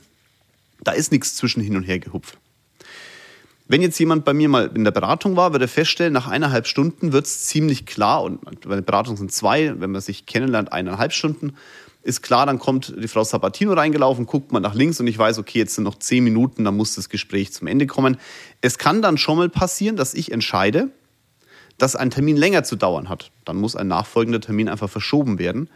Da 0.82 0.92
ist 0.92 1.12
nichts 1.12 1.36
zwischen 1.36 1.62
hin 1.62 1.76
und 1.76 1.82
her 1.82 1.98
gehupft. 1.98 2.38
Wenn 3.68 3.82
jetzt 3.82 3.98
jemand 3.98 4.24
bei 4.24 4.32
mir 4.32 4.48
mal 4.48 4.70
in 4.74 4.84
der 4.84 4.92
Beratung 4.92 5.36
war, 5.36 5.52
wird 5.52 5.62
er 5.62 5.68
feststellen, 5.68 6.12
nach 6.12 6.28
eineinhalb 6.28 6.68
Stunden 6.68 7.12
wird 7.12 7.26
es 7.26 7.46
ziemlich 7.46 7.84
klar, 7.84 8.22
und 8.22 8.44
meine 8.64 8.82
Beratung 8.82 9.16
sind 9.16 9.32
zwei, 9.32 9.74
wenn 9.80 9.90
man 9.90 10.00
sich 10.00 10.26
kennenlernt, 10.26 10.72
eineinhalb 10.72 11.12
Stunden, 11.12 11.54
ist 12.02 12.22
klar, 12.22 12.46
dann 12.46 12.60
kommt 12.60 12.94
die 12.96 13.08
Frau 13.08 13.24
Sabatino 13.24 13.72
reingelaufen, 13.72 14.26
guckt 14.26 14.52
man 14.52 14.62
nach 14.62 14.74
links 14.74 15.00
und 15.00 15.08
ich 15.08 15.18
weiß, 15.18 15.38
okay, 15.38 15.58
jetzt 15.58 15.74
sind 15.74 15.82
noch 15.82 15.98
zehn 15.98 16.22
Minuten, 16.22 16.62
dann 16.62 16.76
muss 16.76 16.94
das 16.94 17.08
Gespräch 17.08 17.52
zum 17.52 17.66
Ende 17.66 17.88
kommen. 17.88 18.18
Es 18.60 18.78
kann 18.78 19.02
dann 19.02 19.18
schon 19.18 19.38
mal 19.38 19.48
passieren, 19.48 19.96
dass 19.96 20.14
ich 20.14 20.30
entscheide, 20.30 20.90
dass 21.78 21.96
ein 21.96 22.10
Termin 22.10 22.36
länger 22.36 22.62
zu 22.62 22.76
dauern 22.76 23.08
hat. 23.08 23.32
Dann 23.44 23.56
muss 23.56 23.74
ein 23.74 23.88
nachfolgender 23.88 24.40
Termin 24.40 24.68
einfach 24.68 24.88
verschoben 24.88 25.40
werden. 25.40 25.68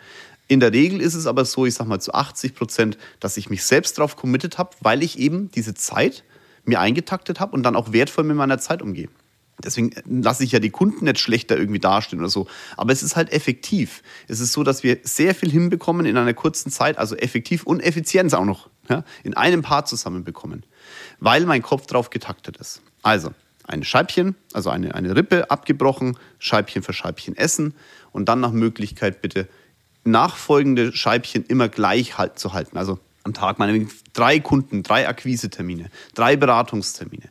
In 0.47 0.61
der 0.61 0.73
Regel 0.73 1.01
ist 1.01 1.15
es 1.15 1.27
aber 1.27 1.45
so, 1.45 1.67
ich 1.67 1.75
sag 1.75 1.89
mal 1.89 2.01
zu 2.01 2.15
80 2.15 2.55
Prozent, 2.55 2.99
dass 3.19 3.37
ich 3.37 3.51
mich 3.51 3.65
selbst 3.65 3.99
darauf 3.99 4.15
committed 4.15 4.57
habe, 4.57 4.71
weil 4.81 5.03
ich 5.03 5.19
eben 5.19 5.51
diese 5.51 5.75
Zeit 5.75 6.23
mir 6.71 6.81
eingetaktet 6.81 7.41
habe 7.41 7.53
und 7.53 7.63
dann 7.63 7.77
auch 7.77 7.93
wertvoll 7.93 8.25
mit 8.25 8.37
meiner 8.37 8.59
Zeit 8.59 8.81
umgehe. 8.81 9.09
Deswegen 9.63 9.91
lasse 10.07 10.43
ich 10.45 10.53
ja 10.53 10.59
die 10.59 10.71
Kunden 10.71 11.05
nicht 11.05 11.19
schlechter 11.19 11.57
irgendwie 11.57 11.81
dastehen 11.81 12.19
oder 12.19 12.31
so. 12.31 12.47
Aber 12.77 12.93
es 12.93 13.03
ist 13.03 13.17
halt 13.17 13.31
effektiv. 13.33 14.03
Es 14.27 14.41
ist 14.41 14.53
so, 14.53 14.63
dass 14.63 14.83
wir 14.83 14.99
sehr 15.03 15.35
viel 15.35 15.51
hinbekommen 15.51 16.07
in 16.07 16.17
einer 16.17 16.35
kurzen 16.35 16.71
Zeit, 16.71 16.99
also 16.99 17.15
effektiv 17.17 17.65
und 17.65 17.81
Effizienz 17.81 18.33
auch 18.33 18.45
noch, 18.45 18.71
ja, 18.89 19.05
in 19.23 19.35
einem 19.35 19.63
Paar 19.63 19.85
zusammenbekommen, 19.85 20.65
weil 21.19 21.45
mein 21.45 21.63
Kopf 21.63 21.87
drauf 21.87 22.11
getaktet 22.11 22.57
ist. 22.57 22.81
Also, 23.03 23.33
ein 23.67 23.85
Scheibchen, 23.85 24.35
also 24.53 24.71
eine, 24.71 24.95
eine 24.95 25.15
Rippe 25.15 25.51
abgebrochen, 25.51 26.17
Scheibchen 26.39 26.83
für 26.83 26.93
Scheibchen 26.93 27.37
essen 27.37 27.75
und 28.13 28.29
dann 28.29 28.41
nach 28.41 28.53
Möglichkeit 28.53 29.23
bitte 29.23 29.49
nachfolgende 30.05 30.93
Scheibchen 30.93 31.45
immer 31.45 31.69
gleich 31.69 32.19
halt 32.19 32.39
zu 32.39 32.53
halten. 32.53 32.79
Also 32.79 32.99
am 33.25 33.35
Tag 33.35 33.59
meinetwegen 33.59 33.91
drei 34.13 34.41
Kunden, 34.41 34.83
drei 34.83 35.09
Akquisetermine, 35.09 35.91
drei 36.15 36.37
Beratungstermine, 36.37 37.29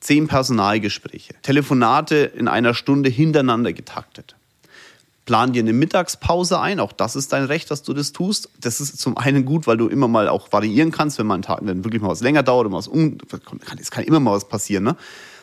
zehn 0.00 0.28
Personalgespräche, 0.28 1.34
Telefonate 1.42 2.16
in 2.16 2.48
einer 2.48 2.74
Stunde 2.74 3.10
hintereinander 3.10 3.72
getaktet. 3.72 4.36
Plan 5.24 5.54
dir 5.54 5.60
eine 5.60 5.72
Mittagspause 5.72 6.60
ein, 6.60 6.80
auch 6.80 6.92
das 6.92 7.16
ist 7.16 7.32
dein 7.32 7.44
Recht, 7.44 7.70
dass 7.70 7.82
du 7.82 7.94
das 7.94 8.12
tust. 8.12 8.50
Das 8.60 8.80
ist 8.82 8.98
zum 8.98 9.16
einen 9.16 9.46
gut, 9.46 9.66
weil 9.66 9.78
du 9.78 9.88
immer 9.88 10.06
mal 10.06 10.28
auch 10.28 10.52
variieren 10.52 10.90
kannst, 10.90 11.18
wenn 11.18 11.26
man 11.26 11.40
Tag, 11.40 11.60
wenn 11.62 11.82
wirklich 11.82 12.02
mal 12.02 12.10
was 12.10 12.20
länger 12.20 12.42
dauert 12.42 12.66
und 12.66 12.72
was 12.72 12.88
um, 12.88 13.16
es 13.80 13.90
kann 13.90 14.04
immer 14.04 14.20
mal 14.20 14.32
was 14.32 14.46
passieren. 14.46 14.84
Ne? 14.84 14.96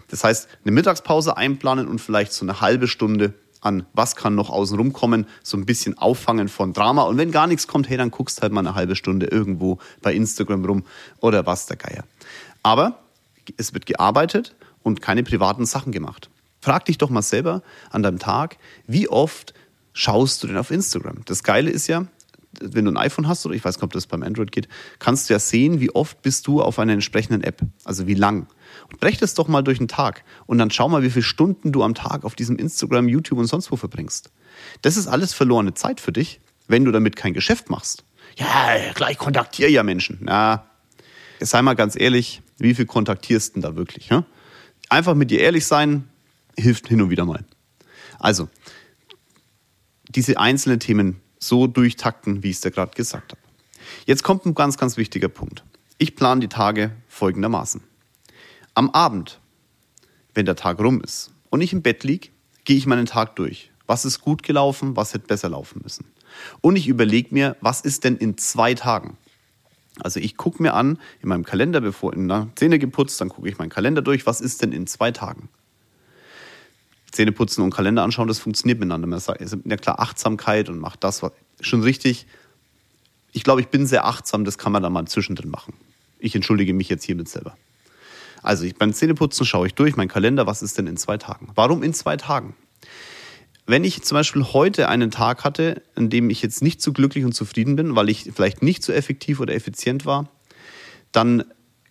Das 0.09 0.23
heißt, 0.23 0.47
eine 0.63 0.71
Mittagspause 0.71 1.35
einplanen 1.35 1.87
und 1.87 1.99
vielleicht 1.99 2.33
so 2.33 2.45
eine 2.45 2.61
halbe 2.61 2.87
Stunde 2.87 3.33
an, 3.61 3.85
was 3.93 4.15
kann 4.15 4.35
noch 4.35 4.49
außen 4.49 4.77
rumkommen, 4.77 5.27
so 5.43 5.55
ein 5.55 5.65
bisschen 5.65 5.97
auffangen 5.97 6.49
von 6.49 6.73
Drama. 6.73 7.03
Und 7.03 7.17
wenn 7.17 7.31
gar 7.31 7.47
nichts 7.47 7.67
kommt, 7.67 7.89
hey, 7.89 7.97
dann 7.97 8.11
guckst 8.11 8.41
halt 8.41 8.51
mal 8.51 8.61
eine 8.61 8.75
halbe 8.75 8.95
Stunde 8.95 9.27
irgendwo 9.27 9.77
bei 10.01 10.13
Instagram 10.13 10.65
rum 10.65 10.83
oder 11.19 11.45
was 11.45 11.67
der 11.67 11.77
Geier. 11.77 12.03
Aber 12.63 12.99
es 13.57 13.73
wird 13.73 13.85
gearbeitet 13.85 14.55
und 14.83 15.01
keine 15.01 15.23
privaten 15.23 15.65
Sachen 15.65 15.91
gemacht. 15.91 16.29
Frag 16.59 16.85
dich 16.85 16.97
doch 16.97 17.09
mal 17.09 17.21
selber 17.21 17.61
an 17.89 18.03
deinem 18.03 18.19
Tag, 18.19 18.57
wie 18.87 19.07
oft 19.07 19.53
schaust 19.93 20.43
du 20.43 20.47
denn 20.47 20.57
auf 20.57 20.71
Instagram? 20.71 21.21
Das 21.25 21.43
Geile 21.43 21.69
ist 21.69 21.87
ja, 21.87 22.05
wenn 22.59 22.85
du 22.85 22.91
ein 22.91 22.97
iPhone 22.97 23.27
hast 23.27 23.45
oder 23.45 23.55
ich 23.55 23.63
weiß 23.63 23.77
nicht, 23.77 23.83
ob 23.83 23.93
das 23.93 24.07
beim 24.07 24.23
Android 24.23 24.51
geht, 24.51 24.67
kannst 24.99 25.29
du 25.29 25.33
ja 25.33 25.39
sehen, 25.39 25.79
wie 25.79 25.91
oft 25.91 26.21
bist 26.21 26.47
du 26.47 26.61
auf 26.61 26.79
einer 26.79 26.93
entsprechenden 26.93 27.43
App. 27.43 27.61
Also 27.83 28.07
wie 28.07 28.13
lang. 28.13 28.47
Brech 28.99 29.17
das 29.17 29.33
doch 29.33 29.47
mal 29.47 29.61
durch 29.61 29.77
den 29.77 29.87
Tag 29.87 30.23
und 30.45 30.57
dann 30.57 30.69
schau 30.71 30.89
mal, 30.89 31.03
wie 31.03 31.09
viele 31.09 31.23
Stunden 31.23 31.71
du 31.71 31.83
am 31.83 31.95
Tag 31.95 32.23
auf 32.23 32.35
diesem 32.35 32.57
Instagram, 32.57 33.07
YouTube 33.07 33.39
und 33.39 33.47
sonst 33.47 33.71
wo 33.71 33.75
verbringst. 33.75 34.31
Das 34.81 34.97
ist 34.97 35.07
alles 35.07 35.33
verlorene 35.33 35.73
Zeit 35.73 35.99
für 35.99 36.11
dich, 36.11 36.39
wenn 36.67 36.85
du 36.85 36.91
damit 36.91 37.15
kein 37.15 37.33
Geschäft 37.33 37.69
machst. 37.69 38.03
Ja, 38.37 38.75
gleich 38.93 39.17
kontaktiere 39.17 39.69
ja 39.69 39.83
Menschen. 39.83 40.19
Na, 40.21 40.65
sei 41.39 41.61
mal 41.61 41.75
ganz 41.75 41.99
ehrlich, 41.99 42.41
wie 42.57 42.75
viel 42.75 42.85
kontaktierst 42.85 43.49
du 43.49 43.53
denn 43.53 43.61
da 43.61 43.75
wirklich? 43.75 44.09
Ja? 44.09 44.25
Einfach 44.89 45.15
mit 45.15 45.31
dir 45.31 45.39
ehrlich 45.39 45.65
sein, 45.65 46.07
hilft 46.57 46.87
hin 46.87 47.01
und 47.01 47.09
wieder 47.09 47.25
mal. 47.25 47.43
Also, 48.19 48.49
diese 50.07 50.39
einzelnen 50.39 50.79
Themen 50.79 51.21
so 51.39 51.67
durchtakten, 51.67 52.43
wie 52.43 52.49
ich 52.49 52.57
es 52.57 52.61
dir 52.61 52.71
gerade 52.71 52.93
gesagt 52.93 53.31
habe. 53.31 53.41
Jetzt 54.05 54.23
kommt 54.23 54.45
ein 54.45 54.53
ganz, 54.53 54.77
ganz 54.77 54.97
wichtiger 54.97 55.29
Punkt. 55.29 55.63
Ich 55.97 56.15
plane 56.15 56.41
die 56.41 56.47
Tage 56.47 56.91
folgendermaßen. 57.07 57.81
Am 58.73 58.89
Abend, 58.91 59.39
wenn 60.33 60.45
der 60.45 60.55
Tag 60.55 60.79
rum 60.79 61.01
ist 61.01 61.31
und 61.49 61.61
ich 61.61 61.73
im 61.73 61.81
Bett 61.81 62.03
liege, 62.03 62.29
gehe 62.63 62.77
ich 62.77 62.85
meinen 62.85 63.05
Tag 63.05 63.35
durch. 63.35 63.71
Was 63.87 64.05
ist 64.05 64.21
gut 64.21 64.43
gelaufen, 64.43 64.95
was 64.95 65.13
hätte 65.13 65.27
besser 65.27 65.49
laufen 65.49 65.81
müssen. 65.83 66.05
Und 66.61 66.77
ich 66.77 66.87
überlege 66.87 67.33
mir, 67.33 67.57
was 67.59 67.81
ist 67.81 68.05
denn 68.05 68.15
in 68.15 68.37
zwei 68.37 68.73
Tagen? 68.73 69.17
Also 69.99 70.19
ich 70.19 70.37
gucke 70.37 70.63
mir 70.63 70.73
an 70.73 70.97
in 71.21 71.29
meinem 71.29 71.43
Kalender, 71.43 71.81
bevor 71.81 72.13
in 72.13 72.29
der 72.29 72.47
Zähne 72.55 72.79
geputzt, 72.79 73.19
dann 73.19 73.29
gucke 73.29 73.49
ich 73.49 73.57
meinen 73.57 73.69
Kalender 73.69 74.01
durch, 74.01 74.25
was 74.25 74.39
ist 74.39 74.61
denn 74.61 74.71
in 74.71 74.87
zwei 74.87 75.11
Tagen? 75.11 75.49
Zähne 77.11 77.33
putzen 77.33 77.61
und 77.61 77.71
Kalender 77.71 78.03
anschauen, 78.03 78.29
das 78.29 78.39
funktioniert 78.39 78.79
miteinander. 78.79 79.07
Man 79.07 79.19
sagt, 79.19 79.41
ja 79.41 79.77
klar, 79.77 79.99
Achtsamkeit 79.99 80.69
und 80.69 80.79
macht 80.79 81.03
das, 81.03 81.21
was 81.21 81.33
schon 81.59 81.83
richtig. 81.83 82.25
Ich 83.33 83.43
glaube, 83.43 83.59
ich 83.59 83.67
bin 83.67 83.85
sehr 83.85 84.05
achtsam, 84.05 84.45
das 84.45 84.57
kann 84.57 84.71
man 84.71 84.81
dann 84.81 84.93
mal 84.93 85.05
zwischendrin 85.05 85.49
machen. 85.49 85.73
Ich 86.19 86.35
entschuldige 86.35 86.73
mich 86.73 86.87
jetzt 86.87 87.03
hiermit 87.03 87.27
selber. 87.27 87.57
Also 88.41 88.65
ich, 88.65 88.75
beim 88.75 88.93
Zähneputzen 88.93 89.45
schaue 89.45 89.67
ich 89.67 89.75
durch 89.75 89.95
meinen 89.95 90.07
Kalender, 90.07 90.47
was 90.47 90.61
ist 90.61 90.77
denn 90.77 90.87
in 90.87 90.97
zwei 90.97 91.17
Tagen? 91.17 91.49
Warum 91.55 91.83
in 91.83 91.93
zwei 91.93 92.17
Tagen? 92.17 92.55
Wenn 93.67 93.83
ich 93.83 94.03
zum 94.03 94.15
Beispiel 94.15 94.43
heute 94.43 94.89
einen 94.89 95.11
Tag 95.11 95.43
hatte, 95.43 95.81
an 95.95 96.09
dem 96.09 96.29
ich 96.29 96.41
jetzt 96.41 96.61
nicht 96.61 96.81
so 96.81 96.93
glücklich 96.93 97.23
und 97.23 97.33
zufrieden 97.33 97.75
bin, 97.75 97.95
weil 97.95 98.09
ich 98.09 98.31
vielleicht 98.33 98.63
nicht 98.63 98.83
so 98.83 98.91
effektiv 98.91 99.39
oder 99.39 99.53
effizient 99.53 100.05
war, 100.05 100.29
dann 101.11 101.43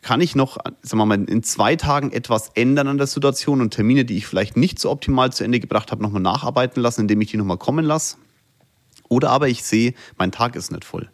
kann 0.02 0.20
ich 0.20 0.34
noch, 0.34 0.56
sagen 0.82 0.98
wir 0.98 1.06
mal, 1.06 1.22
in 1.24 1.42
zwei 1.42 1.76
Tagen 1.76 2.10
etwas 2.10 2.50
ändern 2.54 2.88
an 2.88 2.98
der 2.98 3.06
Situation 3.06 3.60
und 3.60 3.74
Termine, 3.74 4.04
die 4.04 4.16
ich 4.16 4.26
vielleicht 4.26 4.56
nicht 4.56 4.78
so 4.78 4.90
optimal 4.90 5.32
zu 5.32 5.44
Ende 5.44 5.60
gebracht 5.60 5.92
habe, 5.92 6.02
nochmal 6.02 6.22
nacharbeiten 6.22 6.82
lassen, 6.82 7.02
indem 7.02 7.20
ich 7.20 7.30
die 7.30 7.36
nochmal 7.36 7.58
kommen 7.58 7.84
lasse. 7.84 8.16
Oder 9.08 9.30
aber 9.30 9.48
ich 9.48 9.62
sehe, 9.62 9.94
mein 10.16 10.32
Tag 10.32 10.56
ist 10.56 10.72
nicht 10.72 10.84
voll. 10.84 11.10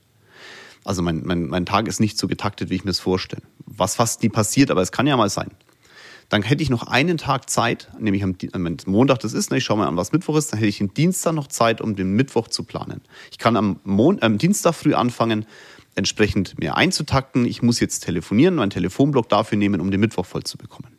Also 0.87 1.03
mein, 1.03 1.23
mein, 1.25 1.49
mein 1.49 1.67
Tag 1.67 1.89
ist 1.89 1.99
nicht 1.99 2.17
so 2.17 2.29
getaktet, 2.29 2.71
wie 2.71 2.77
ich 2.77 2.85
mir 2.85 2.93
es 2.93 3.01
vorstelle. 3.01 3.43
Was 3.67 3.97
fast 3.97 4.23
nie 4.23 4.29
passiert, 4.29 4.71
aber 4.71 4.83
es 4.83 4.93
kann 4.93 5.09
ja 5.09 5.17
mal 5.17 5.29
sein. 5.29 5.51
Dann 6.29 6.43
hätte 6.43 6.63
ich 6.63 6.71
noch 6.71 6.87
einen 6.87 7.19
Tag 7.19 7.51
Zeit, 7.51 7.89
nämlich 7.99 8.23
am, 8.23 8.37
am 8.53 8.77
Montag 8.87 9.19
das 9.19 9.33
ist, 9.33 9.51
ne, 9.51 9.59
ich 9.59 9.65
schaue 9.65 9.79
mal 9.79 9.89
an, 9.89 9.97
was 9.97 10.13
Mittwoch 10.13 10.37
ist, 10.37 10.53
dann 10.53 10.59
hätte 10.59 10.69
ich 10.69 10.79
den 10.79 10.95
Dienstag 10.95 11.35
noch 11.35 11.49
Zeit, 11.49 11.81
um 11.81 11.97
den 11.97 12.13
Mittwoch 12.13 12.47
zu 12.47 12.63
planen. 12.63 13.01
Ich 13.33 13.39
kann 13.39 13.57
am, 13.57 13.81
Mon 13.83 14.23
am 14.23 14.39
Dienstag 14.39 14.75
früh 14.75 14.95
anfangen, 14.95 15.47
entsprechend 15.97 16.57
mir 16.61 16.77
einzutakten. 16.77 17.47
Ich 17.47 17.63
muss 17.63 17.81
jetzt 17.81 18.05
telefonieren, 18.05 18.55
meinen 18.55 18.71
Telefonblock 18.71 19.29
dafür 19.29 19.59
nehmen, 19.59 19.81
um 19.81 19.91
den 19.91 19.99
Mittwoch 19.99 20.27
voll 20.27 20.45
zu 20.45 20.57
bekommen. 20.57 20.97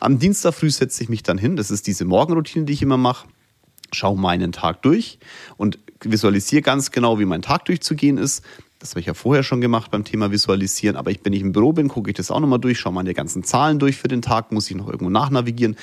Am 0.00 0.18
Dienstag 0.18 0.54
früh 0.54 0.70
setze 0.70 1.04
ich 1.04 1.08
mich 1.08 1.22
dann 1.22 1.38
hin. 1.38 1.54
Das 1.54 1.70
ist 1.70 1.86
diese 1.86 2.04
Morgenroutine, 2.04 2.64
die 2.64 2.72
ich 2.72 2.82
immer 2.82 2.96
mache. 2.96 3.28
Schau 3.92 4.16
meinen 4.16 4.50
Tag 4.52 4.82
durch 4.82 5.18
und 5.56 5.78
visualisiere 6.02 6.62
ganz 6.62 6.90
genau, 6.90 7.18
wie 7.18 7.24
mein 7.24 7.42
Tag 7.42 7.64
durchzugehen 7.64 8.18
ist. 8.18 8.44
Das 8.78 8.90
habe 8.90 9.00
ich 9.00 9.06
ja 9.06 9.14
vorher 9.14 9.42
schon 9.42 9.60
gemacht 9.60 9.90
beim 9.90 10.04
Thema 10.04 10.30
Visualisieren, 10.30 10.96
aber 10.96 11.10
ich, 11.10 11.20
wenn 11.24 11.32
ich 11.32 11.42
im 11.42 11.52
Büro 11.52 11.72
bin, 11.72 11.88
gucke 11.88 12.10
ich 12.10 12.16
das 12.16 12.30
auch 12.30 12.38
nochmal 12.38 12.60
durch, 12.60 12.78
schaue 12.78 12.92
meine 12.92 13.12
ganzen 13.12 13.42
Zahlen 13.42 13.78
durch 13.78 13.96
für 13.96 14.08
den 14.08 14.22
Tag, 14.22 14.52
muss 14.52 14.70
ich 14.70 14.76
noch 14.76 14.86
irgendwo 14.86 15.10
nachnavigieren. 15.10 15.76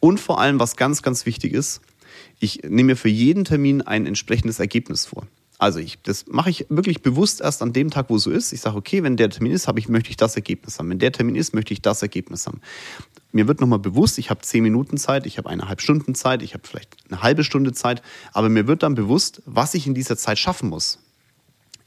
Und 0.00 0.18
vor 0.18 0.40
allem, 0.40 0.58
was 0.58 0.76
ganz, 0.76 1.02
ganz 1.02 1.26
wichtig 1.26 1.52
ist, 1.52 1.82
ich 2.38 2.62
nehme 2.62 2.84
mir 2.84 2.96
für 2.96 3.10
jeden 3.10 3.44
Termin 3.44 3.82
ein 3.82 4.06
entsprechendes 4.06 4.58
Ergebnis 4.58 5.06
vor. 5.06 5.26
Also 5.58 5.78
ich, 5.78 5.98
das 6.02 6.26
mache 6.26 6.48
ich 6.48 6.64
wirklich 6.70 7.02
bewusst 7.02 7.42
erst 7.42 7.60
an 7.60 7.74
dem 7.74 7.90
Tag, 7.90 8.08
wo 8.08 8.16
es 8.16 8.22
so 8.22 8.30
ist. 8.30 8.54
Ich 8.54 8.62
sage, 8.62 8.78
okay, 8.78 9.02
wenn 9.02 9.18
der 9.18 9.28
Termin 9.28 9.52
ist, 9.52 9.68
habe 9.68 9.78
ich, 9.78 9.90
möchte 9.90 10.08
ich 10.08 10.16
das 10.16 10.34
Ergebnis 10.34 10.78
haben. 10.78 10.88
Wenn 10.88 10.98
der 10.98 11.12
Termin 11.12 11.36
ist, 11.36 11.54
möchte 11.54 11.74
ich 11.74 11.82
das 11.82 12.00
Ergebnis 12.00 12.46
haben. 12.46 12.62
Mir 13.30 13.46
wird 13.46 13.60
nochmal 13.60 13.78
bewusst, 13.78 14.16
ich 14.18 14.30
habe 14.30 14.40
zehn 14.40 14.62
Minuten 14.62 14.96
Zeit, 14.96 15.26
ich 15.26 15.36
habe 15.36 15.50
eineinhalb 15.50 15.82
Stunden 15.82 16.14
Zeit, 16.14 16.42
ich 16.42 16.54
habe 16.54 16.66
vielleicht 16.66 16.96
eine 17.10 17.22
halbe 17.22 17.44
Stunde 17.44 17.72
Zeit, 17.74 18.00
aber 18.32 18.48
mir 18.48 18.66
wird 18.66 18.82
dann 18.82 18.94
bewusst, 18.94 19.42
was 19.44 19.74
ich 19.74 19.86
in 19.86 19.92
dieser 19.92 20.16
Zeit 20.16 20.38
schaffen 20.38 20.70
muss. 20.70 20.98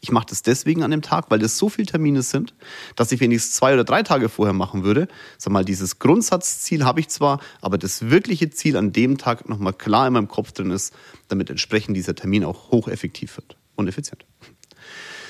Ich 0.04 0.12
mache 0.12 0.26
das 0.28 0.42
deswegen 0.42 0.84
an 0.84 0.92
dem 0.92 1.02
Tag, 1.02 1.32
weil 1.32 1.40
das 1.40 1.58
so 1.58 1.70
viele 1.70 1.86
Termine 1.86 2.24
sind, 2.24 2.54
dass 2.98 3.14
ich 3.14 3.22
wenigstens 3.22 3.56
zwei 3.56 3.74
oder 3.74 3.86
drei 3.86 4.04
Tage 4.04 4.28
vorher 4.28 4.52
machen 4.52 4.84
würde. 4.84 5.08
Sag 5.38 5.54
mal, 5.54 5.64
dieses 5.64 5.98
Grundsatzziel 5.98 6.84
habe 6.84 7.00
ich 7.00 7.08
zwar, 7.08 7.40
aber 7.62 7.78
das 7.78 8.10
wirkliche 8.10 8.50
Ziel 8.50 8.76
an 8.76 8.92
dem 8.92 9.18
Tag 9.18 9.48
nochmal 9.48 9.72
klar 9.72 10.06
in 10.06 10.12
meinem 10.12 10.28
Kopf 10.28 10.52
drin 10.52 10.72
ist, 10.72 10.94
damit 11.30 11.50
entsprechend 11.50 11.96
dieser 11.96 12.16
Termin 12.16 12.44
auch 12.44 12.70
hocheffektiv 12.70 13.38
wird 13.38 13.56
und 13.78 13.88
effizient. 13.88 14.26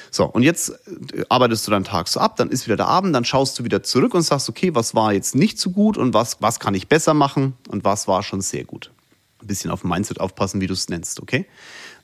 So, 0.10 0.26
und 0.26 0.42
jetzt 0.42 0.70
äh, 0.70 1.24
arbeitest 1.30 1.68
du 1.68 1.72
deinen 1.72 1.84
Tag 1.84 2.08
so 2.08 2.20
ab, 2.20 2.36
dann 2.38 2.50
ist 2.50 2.66
wieder 2.66 2.78
der 2.78 2.88
Abend, 2.88 3.14
dann 3.14 3.26
schaust 3.26 3.60
du 3.60 3.64
wieder 3.64 3.84
zurück 3.84 4.16
und 4.16 4.24
sagst, 4.24 4.50
okay, 4.50 4.74
was 4.74 4.96
war 4.96 5.14
jetzt 5.14 5.36
nicht 5.36 5.60
so 5.60 5.70
gut 5.70 6.00
und 6.00 6.16
was, 6.16 6.42
was 6.42 6.60
kann 6.60 6.74
ich 6.74 6.88
besser 6.88 7.14
machen 7.14 7.54
und 7.70 7.84
was 7.84 8.08
war 8.08 8.24
schon 8.24 8.42
sehr 8.42 8.64
gut. 8.64 8.92
Ein 9.40 9.46
bisschen 9.46 9.70
auf 9.70 9.84
Mindset 9.84 10.20
aufpassen, 10.20 10.62
wie 10.62 10.68
du 10.68 10.74
es 10.74 10.90
nennst, 10.90 11.22
okay? 11.22 11.46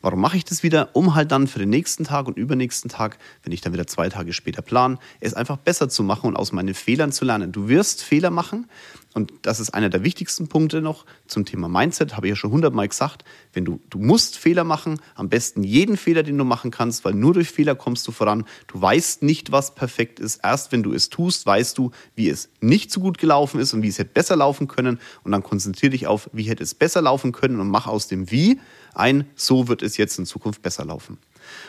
Warum 0.02 0.22
mache 0.22 0.38
ich 0.38 0.46
das 0.46 0.64
wieder? 0.64 0.90
Um 0.94 1.14
halt 1.14 1.32
dann 1.32 1.48
für 1.48 1.60
den 1.60 1.70
nächsten 1.70 2.06
Tag 2.06 2.28
und 2.28 2.38
übernächsten 2.38 2.90
Tag, 2.90 3.18
wenn 3.44 3.52
ich 3.52 3.60
dann 3.60 3.74
wieder 3.74 3.86
zwei 3.86 4.08
Tage 4.08 4.32
später 4.32 4.62
plan, 4.62 4.98
es 5.20 5.34
einfach 5.34 5.58
besser 5.58 5.90
zu 5.90 6.04
machen 6.04 6.28
und 6.28 6.38
aus 6.38 6.54
meinen 6.54 6.74
Fehlern 6.74 7.12
zu 7.12 7.26
lernen. 7.26 7.52
Du 7.52 7.68
wirst 7.68 8.02
Fehler 8.04 8.30
machen 8.30 8.68
und 9.14 9.34
das 9.42 9.60
ist 9.60 9.72
einer 9.72 9.90
der 9.90 10.04
wichtigsten 10.04 10.48
Punkte 10.48 10.82
noch 10.82 11.06
zum 11.28 11.44
Thema 11.44 11.68
Mindset, 11.68 12.16
habe 12.16 12.28
ich 12.28 12.30
ja 12.30 12.36
schon 12.38 12.52
hundertmal 12.52 12.88
gesagt. 12.88 13.26
Wenn 13.52 13.66
du, 13.66 13.82
du 13.90 13.98
musst 13.98 14.38
Fehler 14.38 14.64
machen, 14.64 15.02
am 15.16 15.28
besten 15.28 15.64
jeden 15.64 15.98
Fehler, 15.98 16.24
den 16.24 16.38
du 16.38 16.46
machen 16.46 16.72
kannst, 16.72 17.04
weil 17.04 17.14
nur 17.14 17.34
durch 17.34 17.50
Fehler 17.50 17.76
kommst 17.76 18.08
du 18.08 18.12
voran. 18.12 18.46
Du 18.68 18.80
weißt 18.80 19.24
nicht, 19.24 19.52
was 19.52 19.76
perfekt 19.76 20.20
ist. 20.20 20.40
Erst 20.44 20.72
wenn 20.72 20.84
du 20.84 20.94
es 20.94 21.10
tust, 21.10 21.46
weißt 21.46 21.78
du, 21.78 21.92
wie 22.16 22.30
es 22.30 22.50
nicht 22.62 22.92
so 22.92 23.02
gut 23.02 23.18
gelaufen 23.18 23.60
ist 23.60 23.74
und 23.74 23.82
wie 23.82 23.90
es 23.90 23.98
hätte 23.98 24.12
besser 24.14 24.38
laufen 24.38 24.68
können. 24.68 25.00
Und 25.24 25.32
dann 25.34 25.44
konzentriere 25.44 25.90
dich 25.90 26.08
auf, 26.08 26.30
wie 26.32 26.44
hätte 26.44 26.64
es 26.64 26.76
besser 26.76 27.02
laufen 27.02 27.32
können 27.32 27.60
und 27.60 27.68
mach 27.68 27.88
aus 27.88 28.08
dem 28.08 28.32
Wie 28.32 28.62
ein, 29.00 29.30
so 29.36 29.68
wird 29.68 29.82
es 29.82 29.98
jetzt 29.98 30.20
in 30.20 30.26
Zukunft 30.26 30.62
besser 30.62 30.86
laufen. 30.86 31.18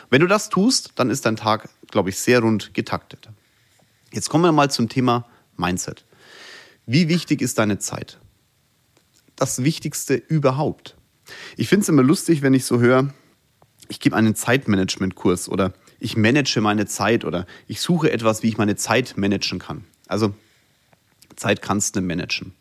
Wenn 0.09 0.21
du 0.21 0.27
das 0.27 0.49
tust, 0.49 0.91
dann 0.95 1.09
ist 1.09 1.25
dein 1.25 1.35
Tag, 1.35 1.69
glaube 1.89 2.09
ich, 2.09 2.19
sehr 2.19 2.41
rund 2.41 2.73
getaktet. 2.73 3.29
Jetzt 4.11 4.29
kommen 4.29 4.43
wir 4.43 4.51
mal 4.51 4.69
zum 4.69 4.89
Thema 4.89 5.25
Mindset. 5.57 6.05
Wie 6.85 7.07
wichtig 7.07 7.41
ist 7.41 7.57
deine 7.57 7.79
Zeit? 7.79 8.19
Das 9.35 9.63
Wichtigste 9.63 10.15
überhaupt. 10.15 10.95
Ich 11.57 11.69
finde 11.69 11.83
es 11.83 11.89
immer 11.89 12.03
lustig, 12.03 12.41
wenn 12.41 12.53
ich 12.53 12.65
so 12.65 12.79
höre, 12.79 13.13
ich 13.87 13.99
gebe 13.99 14.15
einen 14.15 14.35
Zeitmanagement-Kurs 14.35 15.49
oder 15.49 15.73
ich 15.99 16.17
manage 16.17 16.59
meine 16.61 16.85
Zeit 16.85 17.25
oder 17.25 17.45
ich 17.67 17.81
suche 17.81 18.11
etwas, 18.11 18.43
wie 18.43 18.49
ich 18.49 18.57
meine 18.57 18.75
Zeit 18.75 19.15
managen 19.17 19.59
kann. 19.59 19.85
Also 20.07 20.33
Zeit 21.35 21.61
kannst 21.61 21.95
du 21.95 22.01
managen. 22.01 22.53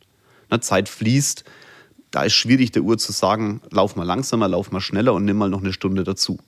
Na, 0.50 0.60
Zeit 0.60 0.88
fließt, 0.88 1.44
da 2.10 2.24
ist 2.24 2.34
schwierig 2.34 2.72
der 2.72 2.82
Uhr 2.82 2.98
zu 2.98 3.12
sagen, 3.12 3.60
lauf 3.70 3.96
mal 3.96 4.04
langsamer, 4.04 4.48
lauf 4.48 4.72
mal 4.72 4.80
schneller 4.80 5.14
und 5.14 5.24
nimm 5.24 5.36
mal 5.36 5.48
noch 5.48 5.60
eine 5.60 5.72
Stunde 5.72 6.04
dazu. 6.04 6.38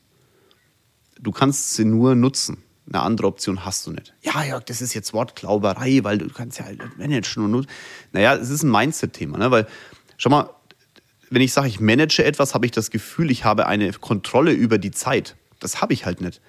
Du 1.21 1.31
kannst 1.31 1.75
sie 1.75 1.85
nur 1.85 2.15
nutzen. 2.15 2.63
Eine 2.89 3.01
andere 3.01 3.29
Option 3.29 3.65
hast 3.65 3.87
du 3.87 3.93
nicht. 3.93 4.13
Ja, 4.23 4.45
Jörg, 4.45 4.65
das 4.65 4.83
ist 4.83 4.93
jetzt 4.93 5.13
Wortglauberei, 5.13 6.01
weil 6.03 6.19
du 6.19 6.29
kannst 6.29 6.59
ja 6.59 6.65
halt 6.65 6.81
managen 6.99 7.55
und. 7.55 7.69
Naja, 8.13 8.35
es 8.35 8.51
ist 8.51 8.65
ein 8.65 8.71
Mindset-Thema, 8.71 9.39
ne? 9.39 9.51
weil, 9.53 9.69
schau 10.17 10.31
mal, 10.31 10.51
wenn 11.31 11.43
ich 11.43 11.53
sage, 11.53 11.69
ich 11.69 11.79
manage 11.79 12.25
etwas, 12.25 12.55
habe 12.55 12.67
ich 12.67 12.73
das 12.73 12.91
Gefühl, 12.91 13.31
ich 13.31 13.45
habe 13.45 13.67
eine 13.67 13.93
Kontrolle 13.93 14.53
über 14.53 14.79
die 14.79 14.91
Zeit. 14.91 15.37
Das 15.61 15.81
habe 15.81 15.93
ich 15.93 16.05
halt 16.05 16.21
nicht. 16.21 16.41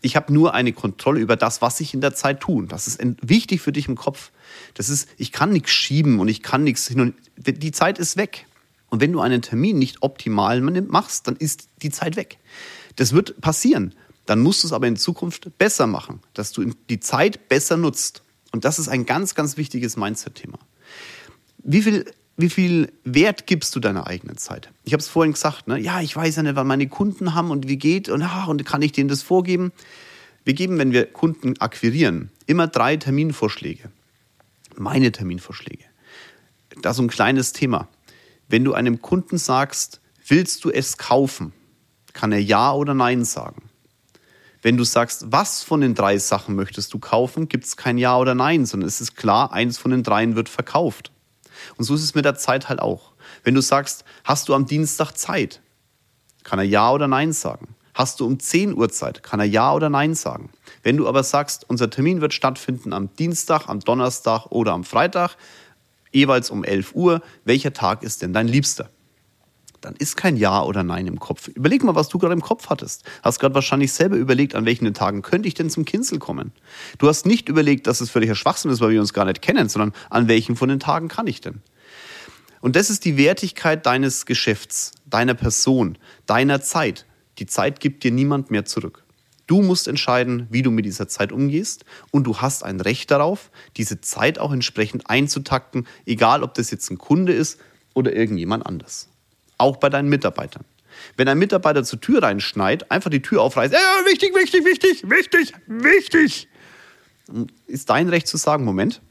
Ich 0.00 0.16
habe 0.16 0.32
nur 0.32 0.54
eine 0.54 0.72
Kontrolle 0.72 1.20
über 1.20 1.36
das, 1.36 1.60
was 1.60 1.78
ich 1.80 1.92
in 1.92 2.00
der 2.00 2.14
Zeit 2.14 2.40
tue. 2.40 2.66
Das 2.66 2.86
ist 2.86 3.00
wichtig 3.20 3.60
für 3.60 3.70
dich 3.70 3.86
im 3.86 3.96
Kopf. 3.96 4.30
Das 4.72 4.88
ist, 4.88 5.08
ich 5.18 5.30
kann 5.30 5.50
nichts 5.50 5.70
schieben 5.70 6.18
und 6.20 6.28
ich 6.28 6.42
kann 6.42 6.64
nichts 6.64 6.88
hin 6.88 7.00
und 7.00 7.14
die 7.36 7.72
Zeit 7.72 7.98
ist 7.98 8.16
weg. 8.16 8.46
Und 8.92 9.00
wenn 9.00 9.10
du 9.10 9.20
einen 9.20 9.40
Termin 9.40 9.78
nicht 9.78 10.02
optimal 10.02 10.60
machst, 10.60 11.26
dann 11.26 11.36
ist 11.36 11.70
die 11.80 11.88
Zeit 11.88 12.14
weg. 12.14 12.36
Das 12.96 13.14
wird 13.14 13.40
passieren. 13.40 13.94
Dann 14.26 14.40
musst 14.40 14.62
du 14.62 14.66
es 14.66 14.74
aber 14.74 14.86
in 14.86 14.96
Zukunft 14.96 15.56
besser 15.56 15.86
machen, 15.86 16.20
dass 16.34 16.52
du 16.52 16.74
die 16.90 17.00
Zeit 17.00 17.48
besser 17.48 17.78
nutzt. 17.78 18.22
Und 18.52 18.66
das 18.66 18.78
ist 18.78 18.88
ein 18.88 19.06
ganz, 19.06 19.34
ganz 19.34 19.56
wichtiges 19.56 19.96
Mindset-Thema. 19.96 20.58
Wie 21.56 21.80
viel, 21.80 22.04
wie 22.36 22.50
viel 22.50 22.92
Wert 23.02 23.46
gibst 23.46 23.74
du 23.74 23.80
deiner 23.80 24.08
eigenen 24.08 24.36
Zeit? 24.36 24.70
Ich 24.84 24.92
habe 24.92 25.00
es 25.00 25.08
vorhin 25.08 25.32
gesagt, 25.32 25.68
ne? 25.68 25.78
ja, 25.78 26.02
ich 26.02 26.14
weiß 26.14 26.36
ja 26.36 26.42
nicht, 26.42 26.56
wann 26.56 26.66
meine 26.66 26.86
Kunden 26.86 27.34
haben 27.34 27.50
und 27.50 27.68
wie 27.68 27.78
geht 27.78 28.10
und, 28.10 28.20
ach, 28.20 28.48
und 28.48 28.62
kann 28.66 28.82
ich 28.82 28.92
denen 28.92 29.08
das 29.08 29.22
vorgeben? 29.22 29.72
Wir 30.44 30.52
geben, 30.52 30.76
wenn 30.76 30.92
wir 30.92 31.06
Kunden 31.06 31.58
akquirieren, 31.62 32.30
immer 32.44 32.66
drei 32.66 32.98
Terminvorschläge. 32.98 33.90
Meine 34.76 35.12
Terminvorschläge. 35.12 35.84
Da 36.82 36.90
ist 36.90 36.98
ein 36.98 37.08
kleines 37.08 37.54
Thema. 37.54 37.88
Wenn 38.48 38.64
du 38.64 38.74
einem 38.74 39.00
Kunden 39.00 39.38
sagst, 39.38 40.00
willst 40.26 40.64
du 40.64 40.70
es 40.70 40.98
kaufen, 40.98 41.52
kann 42.12 42.32
er 42.32 42.40
Ja 42.42 42.72
oder 42.72 42.94
Nein 42.94 43.24
sagen. 43.24 43.70
Wenn 44.62 44.76
du 44.76 44.84
sagst, 44.84 45.32
was 45.32 45.64
von 45.64 45.80
den 45.80 45.94
drei 45.94 46.18
Sachen 46.18 46.54
möchtest 46.54 46.94
du 46.94 47.00
kaufen, 47.00 47.48
gibt 47.48 47.64
es 47.64 47.76
kein 47.76 47.98
Ja 47.98 48.16
oder 48.16 48.34
Nein, 48.34 48.64
sondern 48.64 48.86
es 48.86 49.00
ist 49.00 49.16
klar, 49.16 49.52
eins 49.52 49.76
von 49.76 49.90
den 49.90 50.04
dreien 50.04 50.36
wird 50.36 50.48
verkauft. 50.48 51.10
Und 51.76 51.84
so 51.84 51.94
ist 51.94 52.04
es 52.04 52.14
mit 52.14 52.24
der 52.24 52.36
Zeit 52.36 52.68
halt 52.68 52.80
auch. 52.80 53.12
Wenn 53.42 53.54
du 53.54 53.60
sagst, 53.60 54.04
hast 54.24 54.48
du 54.48 54.54
am 54.54 54.66
Dienstag 54.66 55.12
Zeit, 55.12 55.60
kann 56.44 56.60
er 56.60 56.64
Ja 56.64 56.92
oder 56.92 57.08
Nein 57.08 57.32
sagen. 57.32 57.74
Hast 57.94 58.20
du 58.20 58.26
um 58.26 58.38
10 58.38 58.74
Uhr 58.74 58.88
Zeit, 58.88 59.22
kann 59.22 59.40
er 59.40 59.46
Ja 59.46 59.74
oder 59.74 59.90
Nein 59.90 60.14
sagen. 60.14 60.50
Wenn 60.82 60.96
du 60.96 61.06
aber 61.08 61.22
sagst, 61.24 61.68
unser 61.68 61.90
Termin 61.90 62.20
wird 62.20 62.32
stattfinden 62.32 62.92
am 62.92 63.14
Dienstag, 63.16 63.68
am 63.68 63.80
Donnerstag 63.80 64.46
oder 64.46 64.72
am 64.72 64.84
Freitag, 64.84 65.36
jeweils 66.12 66.50
um 66.50 66.64
11 66.64 66.94
Uhr, 66.94 67.22
welcher 67.44 67.72
Tag 67.72 68.02
ist 68.02 68.22
denn 68.22 68.32
dein 68.32 68.48
Liebster? 68.48 68.90
Dann 69.80 69.96
ist 69.96 70.16
kein 70.16 70.36
Ja 70.36 70.62
oder 70.62 70.84
Nein 70.84 71.08
im 71.08 71.18
Kopf. 71.18 71.48
Überleg 71.48 71.82
mal, 71.82 71.96
was 71.96 72.08
du 72.08 72.18
gerade 72.18 72.32
im 72.32 72.40
Kopf 72.40 72.68
hattest. 72.70 73.02
Hast 73.22 73.40
gerade 73.40 73.54
wahrscheinlich 73.54 73.92
selber 73.92 74.16
überlegt, 74.16 74.54
an 74.54 74.64
welchen 74.64 74.94
Tagen 74.94 75.22
könnte 75.22 75.48
ich 75.48 75.54
denn 75.54 75.70
zum 75.70 75.84
Kinzel 75.84 76.20
kommen. 76.20 76.52
Du 76.98 77.08
hast 77.08 77.26
nicht 77.26 77.48
überlegt, 77.48 77.88
dass 77.88 78.00
es 78.00 78.08
völliger 78.08 78.36
Schwachsinn 78.36 78.70
ist, 78.70 78.80
weil 78.80 78.90
wir 78.90 79.00
uns 79.00 79.12
gar 79.12 79.24
nicht 79.24 79.42
kennen, 79.42 79.68
sondern 79.68 79.92
an 80.08 80.28
welchen 80.28 80.54
von 80.54 80.68
den 80.68 80.78
Tagen 80.78 81.08
kann 81.08 81.26
ich 81.26 81.40
denn? 81.40 81.62
Und 82.60 82.76
das 82.76 82.90
ist 82.90 83.04
die 83.04 83.16
Wertigkeit 83.16 83.84
deines 83.84 84.24
Geschäfts, 84.24 84.92
deiner 85.04 85.34
Person, 85.34 85.98
deiner 86.26 86.60
Zeit. 86.60 87.06
Die 87.38 87.46
Zeit 87.46 87.80
gibt 87.80 88.04
dir 88.04 88.12
niemand 88.12 88.52
mehr 88.52 88.64
zurück. 88.64 89.01
Du 89.52 89.60
musst 89.60 89.86
entscheiden, 89.86 90.46
wie 90.48 90.62
du 90.62 90.70
mit 90.70 90.86
dieser 90.86 91.08
Zeit 91.08 91.30
umgehst 91.30 91.84
und 92.10 92.24
du 92.24 92.38
hast 92.38 92.64
ein 92.64 92.80
Recht 92.80 93.10
darauf, 93.10 93.50
diese 93.76 94.00
Zeit 94.00 94.38
auch 94.38 94.50
entsprechend 94.50 95.10
einzutakten, 95.10 95.86
egal 96.06 96.42
ob 96.42 96.54
das 96.54 96.70
jetzt 96.70 96.90
ein 96.90 96.96
Kunde 96.96 97.34
ist 97.34 97.60
oder 97.92 98.16
irgendjemand 98.16 98.64
anders. 98.64 99.10
Auch 99.58 99.76
bei 99.76 99.90
deinen 99.90 100.08
Mitarbeitern. 100.08 100.64
Wenn 101.18 101.28
ein 101.28 101.36
Mitarbeiter 101.36 101.84
zur 101.84 102.00
Tür 102.00 102.22
reinschneit, 102.22 102.90
einfach 102.90 103.10
die 103.10 103.20
Tür 103.20 103.42
aufreißt, 103.42 103.74
äh, 103.74 103.76
wichtig, 104.06 104.34
wichtig, 104.34 104.64
wichtig, 104.64 105.10
wichtig, 105.10 105.52
wichtig, 105.66 106.48
ist 107.66 107.90
dein 107.90 108.08
Recht 108.08 108.28
zu 108.28 108.38
sagen, 108.38 108.64
Moment, 108.64 109.02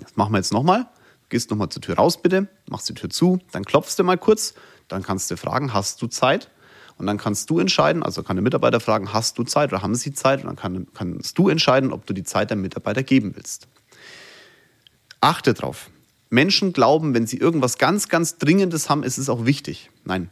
das 0.00 0.16
machen 0.16 0.32
wir 0.32 0.38
jetzt 0.38 0.52
nochmal, 0.52 0.88
gehst 1.28 1.48
nochmal 1.48 1.68
zur 1.68 1.80
Tür 1.80 1.94
raus 1.94 2.20
bitte, 2.20 2.48
machst 2.68 2.88
die 2.88 2.94
Tür 2.94 3.08
zu, 3.08 3.38
dann 3.52 3.64
klopfst 3.64 3.94
du 3.96 4.02
mal 4.02 4.18
kurz, 4.18 4.54
dann 4.88 5.04
kannst 5.04 5.30
du 5.30 5.36
fragen, 5.36 5.72
hast 5.72 6.02
du 6.02 6.08
Zeit? 6.08 6.50
Und 7.00 7.06
dann 7.06 7.16
kannst 7.16 7.48
du 7.48 7.58
entscheiden, 7.58 8.02
also 8.02 8.22
kann 8.22 8.36
der 8.36 8.42
Mitarbeiter 8.42 8.78
fragen, 8.78 9.14
hast 9.14 9.38
du 9.38 9.42
Zeit 9.42 9.72
oder 9.72 9.80
haben 9.80 9.94
sie 9.94 10.12
Zeit? 10.12 10.42
Und 10.42 10.48
dann 10.48 10.56
kann, 10.56 10.86
kannst 10.92 11.38
du 11.38 11.48
entscheiden, 11.48 11.92
ob 11.92 12.04
du 12.04 12.12
die 12.12 12.24
Zeit 12.24 12.50
deinem 12.50 12.60
Mitarbeiter 12.60 13.02
geben 13.02 13.32
willst. 13.34 13.68
Achte 15.22 15.54
drauf. 15.54 15.88
Menschen 16.28 16.74
glauben, 16.74 17.14
wenn 17.14 17.26
sie 17.26 17.38
irgendwas 17.38 17.78
ganz, 17.78 18.10
ganz 18.10 18.36
Dringendes 18.36 18.90
haben, 18.90 19.02
ist 19.02 19.16
es 19.16 19.30
auch 19.30 19.46
wichtig. 19.46 19.90
Nein. 20.04 20.28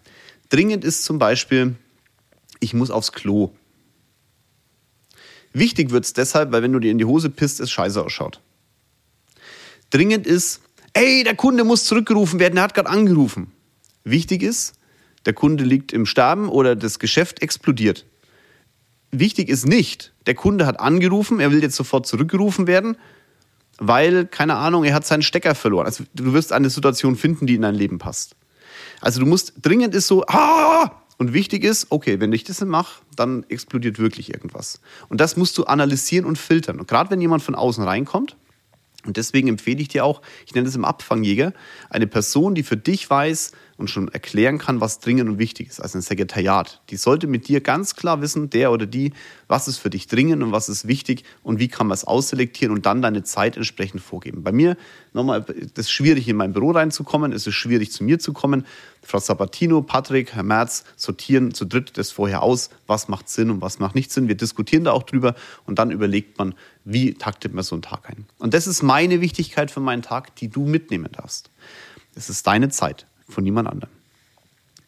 Dringend 0.50 0.85
ist 0.85 1.04
zum 1.04 1.18
Beispiel, 1.18 1.74
ich 2.61 2.74
muss 2.74 2.90
aufs 2.90 3.12
Klo. 3.12 3.50
Wichtig 5.54 5.90
wird 5.90 6.04
es 6.04 6.12
deshalb, 6.12 6.52
weil 6.52 6.62
wenn 6.62 6.72
du 6.72 6.81
dir 6.81 6.90
in 6.90 6.98
die 6.98 7.07
Hose 7.07 7.31
pisst, 7.31 7.61
es 7.61 7.70
scheiße 7.70 8.04
ausschaut. 8.04 8.42
Dringend 9.88 10.26
ist, 10.26 10.61
ey, 10.92 11.24
der 11.24 11.35
Kunde 11.35 11.64
muss 11.64 11.87
zurückgerufen 11.87 12.38
werden, 12.38 12.59
er 12.59 12.64
hat 12.64 12.74
gerade 12.74 12.90
angerufen. 12.90 13.52
Wichtig 14.04 14.42
ist, 14.42 14.77
der 15.28 15.34
Kunde 15.34 15.62
liegt 15.62 15.92
im 15.92 16.06
Sterben 16.06 16.48
oder 16.48 16.74
das 16.74 16.98
Geschäft 16.98 17.42
explodiert. 17.42 18.06
Wichtig 19.10 19.50
ist 19.50 19.66
nicht, 19.66 20.14
der 20.26 20.34
Kunde 20.34 20.64
hat 20.64 20.80
angerufen, 20.80 21.38
er 21.38 21.52
will 21.52 21.62
jetzt 21.62 21.76
sofort 21.76 22.06
zurückgerufen 22.06 22.66
werden, 22.66 22.96
weil, 23.76 24.24
keine 24.24 24.56
Ahnung, 24.56 24.84
er 24.84 24.94
hat 24.94 25.06
seinen 25.06 25.20
Stecker 25.20 25.54
verloren. 25.54 25.84
Also 25.84 26.04
du 26.14 26.32
wirst 26.32 26.54
eine 26.54 26.70
Situation 26.70 27.14
finden, 27.14 27.46
die 27.46 27.56
in 27.56 27.60
dein 27.62 27.74
Leben 27.74 27.98
passt. 27.98 28.36
Also 29.02 29.20
du 29.20 29.26
musst, 29.26 29.52
dringend 29.60 29.94
ist 29.94 30.06
so, 30.06 30.24
ah! 30.28 31.02
Und 31.18 31.34
wichtig 31.34 31.62
ist, 31.62 31.88
okay, 31.90 32.20
wenn 32.20 32.32
ich 32.32 32.44
das 32.44 32.64
mache, 32.64 33.02
dann 33.14 33.44
explodiert 33.50 33.98
wirklich 33.98 34.32
irgendwas. 34.32 34.80
Und 35.10 35.20
das 35.20 35.36
musst 35.36 35.58
du 35.58 35.64
analysieren 35.64 36.24
und 36.24 36.38
filtern. 36.38 36.80
Und 36.80 36.88
gerade 36.88 37.10
wenn 37.10 37.20
jemand 37.20 37.42
von 37.42 37.54
außen 37.54 37.84
reinkommt, 37.84 38.34
und 39.04 39.18
deswegen 39.18 39.48
empfehle 39.48 39.80
ich 39.80 39.88
dir 39.88 40.04
auch, 40.06 40.22
ich 40.46 40.54
nenne 40.54 40.64
das 40.64 40.74
im 40.74 40.86
Abfangjäger, 40.86 41.52
eine 41.90 42.06
Person, 42.06 42.54
die 42.54 42.62
für 42.62 42.76
dich 42.76 43.08
weiß, 43.08 43.52
und 43.78 43.88
schon 43.88 44.08
erklären 44.08 44.58
kann, 44.58 44.80
was 44.80 44.98
dringend 44.98 45.30
und 45.30 45.38
wichtig 45.38 45.68
ist, 45.68 45.80
also 45.80 45.98
ein 45.98 46.02
Sekretariat. 46.02 46.82
Die 46.90 46.96
sollte 46.96 47.28
mit 47.28 47.46
dir 47.46 47.60
ganz 47.60 47.94
klar 47.94 48.20
wissen, 48.20 48.50
der 48.50 48.72
oder 48.72 48.86
die, 48.86 49.12
was 49.46 49.68
ist 49.68 49.78
für 49.78 49.88
dich 49.88 50.08
dringend 50.08 50.42
und 50.42 50.50
was 50.50 50.68
ist 50.68 50.88
wichtig 50.88 51.22
und 51.44 51.60
wie 51.60 51.68
kann 51.68 51.86
man 51.86 51.94
es 51.94 52.04
ausselektieren 52.04 52.74
und 52.74 52.86
dann 52.86 53.02
deine 53.02 53.22
Zeit 53.22 53.56
entsprechend 53.56 54.02
vorgeben. 54.02 54.42
Bei 54.42 54.50
mir, 54.50 54.76
nochmal, 55.12 55.42
das 55.42 55.86
ist 55.86 55.92
schwierig, 55.92 56.28
in 56.28 56.36
mein 56.36 56.52
Büro 56.52 56.72
reinzukommen, 56.72 57.32
es 57.32 57.46
ist 57.46 57.54
schwierig, 57.54 57.92
zu 57.92 58.02
mir 58.02 58.18
zu 58.18 58.32
kommen. 58.32 58.66
Frau 59.02 59.20
Sabatino, 59.20 59.80
Patrick, 59.80 60.34
Herr 60.34 60.42
Merz 60.42 60.82
sortieren 60.96 61.54
zu 61.54 61.64
dritt 61.64 61.96
das 61.96 62.10
vorher 62.10 62.42
aus, 62.42 62.70
was 62.88 63.06
macht 63.06 63.28
Sinn 63.28 63.48
und 63.48 63.60
was 63.60 63.78
macht 63.78 63.94
nicht 63.94 64.10
Sinn. 64.10 64.26
Wir 64.26 64.34
diskutieren 64.34 64.82
da 64.82 64.92
auch 64.92 65.04
drüber 65.04 65.36
und 65.66 65.78
dann 65.78 65.92
überlegt 65.92 66.36
man, 66.38 66.54
wie 66.84 67.14
taktet 67.14 67.54
man 67.54 67.62
so 67.62 67.76
einen 67.76 67.82
Tag 67.82 68.10
ein. 68.10 68.26
Und 68.38 68.54
das 68.54 68.66
ist 68.66 68.82
meine 68.82 69.20
Wichtigkeit 69.20 69.70
für 69.70 69.80
meinen 69.80 70.02
Tag, 70.02 70.34
die 70.34 70.48
du 70.48 70.66
mitnehmen 70.66 71.12
darfst. 71.12 71.50
Es 72.16 72.28
ist 72.28 72.44
deine 72.44 72.70
Zeit 72.70 73.06
von 73.28 73.44
niemand 73.44 73.68
anderem. 73.68 73.92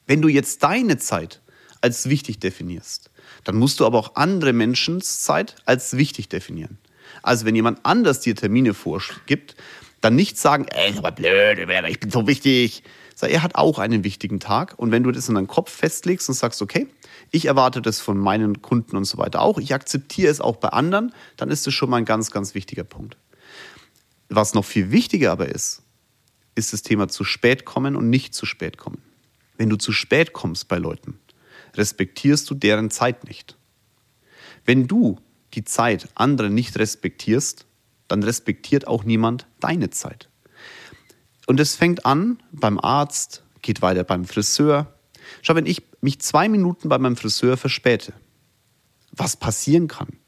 Wenn 0.07 0.22
du 0.22 0.29
jetzt 0.29 0.62
deine 0.62 0.98
Zeit 0.98 1.40
als 1.81 2.09
wichtig 2.09 2.40
definierst, 2.40 3.11
dann 3.44 3.57
musst 3.57 3.81
du 3.81 3.87
aber 3.87 3.98
auch 3.98 4.16
andere 4.16 4.53
Menschen 4.53 5.00
Zeit 5.00 5.57
als 5.64 5.96
wichtig 5.96 6.29
definieren. 6.29 6.79
Also 7.22 7.46
wenn 7.46 7.55
jemand 7.55 7.81
anders 7.85 8.20
dir 8.20 8.35
Termine 8.35 8.74
vorgibt, 8.74 9.57
Dann 10.00 10.16
nicht 10.16 10.38
sagen, 10.38 10.66
ey, 10.70 10.90
ist 10.90 10.98
aber 10.98 11.12
blöd, 11.12 11.59
ich 11.88 12.00
bin 12.00 12.11
so 12.11 12.26
wichtig. 12.26 12.83
Sag, 13.14 13.31
er 13.31 13.42
hat 13.42 13.55
auch 13.55 13.79
einen 13.79 14.03
wichtigen 14.03 14.40
Tag. 14.40 14.79
Und 14.79 14.92
wenn 14.92 15.03
du 15.03 15.11
das 15.12 15.29
in 15.29 15.35
deinen 15.35 15.46
Kopf 15.46 15.70
festlegst 15.70 16.29
und 16.31 16.35
sagst, 16.35 16.62
okay, 16.62 16.87
ich 17.31 17.44
erwarte 17.44 17.83
das 17.83 18.00
von 18.00 18.16
meinen 18.16 18.62
Kunden 18.62 18.96
und 18.96 19.05
so 19.05 19.18
weiter 19.18 19.42
auch, 19.42 19.59
ich 19.59 19.74
akzeptiere 19.74 20.31
es 20.31 20.40
auch 20.40 20.57
bei 20.57 20.70
anderen, 20.70 21.12
dann 21.37 21.50
ist 21.50 21.66
das 21.66 21.74
schon 21.74 21.90
mal 21.90 21.98
ein 21.98 22.07
ganz, 22.07 22.31
ganz 22.31 22.55
wichtiger 22.55 22.85
Punkt. 22.85 23.18
Was 24.31 24.55
noch 24.55 24.64
viel 24.64 24.90
wichtiger 24.90 25.33
aber 25.33 25.50
ist, 25.50 25.83
ist 26.55 26.73
das 26.73 26.83
Thema 26.83 27.09
zu 27.09 27.25
spät 27.25 27.65
kommen 27.65 27.97
und 27.97 28.11
nicht 28.11 28.35
zu 28.35 28.47
spät 28.47 28.77
kommen. 28.77 29.03
Wenn 29.57 29.69
du 29.69 29.77
zu 29.77 29.93
spät 29.93 30.33
kommst 30.33 30.69
bei 30.69 30.79
Leuten, 30.79 31.19
respektierst 31.75 32.49
du 32.51 32.55
deren 32.55 32.91
Zeit 32.91 33.25
nicht. 33.25 33.57
Wenn 34.65 34.87
du 34.87 35.19
die 35.55 35.65
Zeit 35.65 36.09
anderer 36.15 36.49
nicht 36.49 36.79
respektierst, 36.79 37.67
dann 38.09 38.23
respektiert 38.23 38.87
auch 38.87 39.05
niemand 39.05 39.47
deine 39.61 39.91
Zeit. 39.91 40.29
Und 41.47 41.61
es 41.61 41.77
fängt 41.77 42.07
an 42.07 42.43
beim 42.53 42.79
Arzt, 42.79 43.43
geht 43.63 43.83
weiter 43.83 44.05
beim 44.05 44.25
Friseur. 44.25 44.95
Schau, 45.43 45.55
wenn 45.55 45.67
ich 45.67 45.83
mich 46.01 46.21
zwei 46.21 46.49
Minuten 46.49 46.89
bei 46.89 46.99
meinem 46.99 47.17
Friseur 47.17 47.57
verspäte, 47.57 48.13
was 49.13 49.37
passieren 49.37 49.89
kann, 49.89 50.20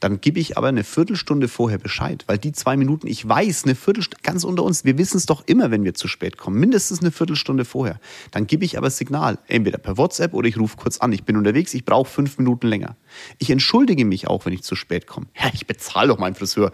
dann 0.00 0.20
gebe 0.22 0.40
ich 0.40 0.56
aber 0.56 0.68
eine 0.68 0.82
Viertelstunde 0.82 1.46
vorher 1.46 1.78
Bescheid, 1.78 2.24
weil 2.26 2.38
die 2.38 2.52
zwei 2.52 2.76
Minuten, 2.78 3.06
ich 3.06 3.28
weiß, 3.28 3.64
eine 3.64 3.74
Viertelstunde, 3.74 4.22
ganz 4.22 4.44
unter 4.44 4.64
uns, 4.64 4.84
wir 4.84 4.96
wissen 4.96 5.18
es 5.18 5.26
doch 5.26 5.46
immer, 5.46 5.70
wenn 5.70 5.84
wir 5.84 5.92
zu 5.92 6.08
spät 6.08 6.38
kommen, 6.38 6.58
mindestens 6.58 7.00
eine 7.00 7.10
Viertelstunde 7.10 7.66
vorher. 7.66 8.00
Dann 8.30 8.46
gebe 8.46 8.64
ich 8.64 8.78
aber 8.78 8.88
Signal, 8.88 9.38
entweder 9.46 9.76
per 9.76 9.98
WhatsApp 9.98 10.32
oder 10.32 10.48
ich 10.48 10.58
rufe 10.58 10.78
kurz 10.78 10.98
an, 10.98 11.12
ich 11.12 11.24
bin 11.24 11.36
unterwegs, 11.36 11.74
ich 11.74 11.84
brauche 11.84 12.10
fünf 12.10 12.38
Minuten 12.38 12.66
länger. 12.66 12.96
Ich 13.38 13.50
entschuldige 13.50 14.06
mich 14.06 14.26
auch, 14.26 14.46
wenn 14.46 14.54
ich 14.54 14.62
zu 14.62 14.74
spät 14.74 15.06
komme. 15.06 15.26
Ja, 15.38 15.50
ich 15.52 15.66
bezahle 15.66 16.08
doch 16.08 16.18
meinen 16.18 16.34
Friseur. 16.34 16.72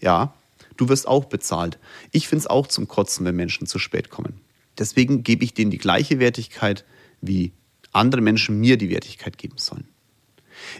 Ja, 0.00 0.34
du 0.76 0.88
wirst 0.88 1.08
auch 1.08 1.24
bezahlt. 1.24 1.78
Ich 2.12 2.28
finde 2.28 2.42
es 2.42 2.46
auch 2.46 2.68
zum 2.68 2.86
Kotzen, 2.86 3.26
wenn 3.26 3.34
Menschen 3.34 3.66
zu 3.66 3.80
spät 3.80 4.08
kommen. 4.08 4.40
Deswegen 4.78 5.24
gebe 5.24 5.42
ich 5.42 5.52
denen 5.52 5.72
die 5.72 5.78
gleiche 5.78 6.20
Wertigkeit, 6.20 6.84
wie 7.20 7.52
andere 7.90 8.20
Menschen 8.20 8.60
mir 8.60 8.76
die 8.76 8.90
Wertigkeit 8.90 9.36
geben 9.36 9.58
sollen. 9.58 9.88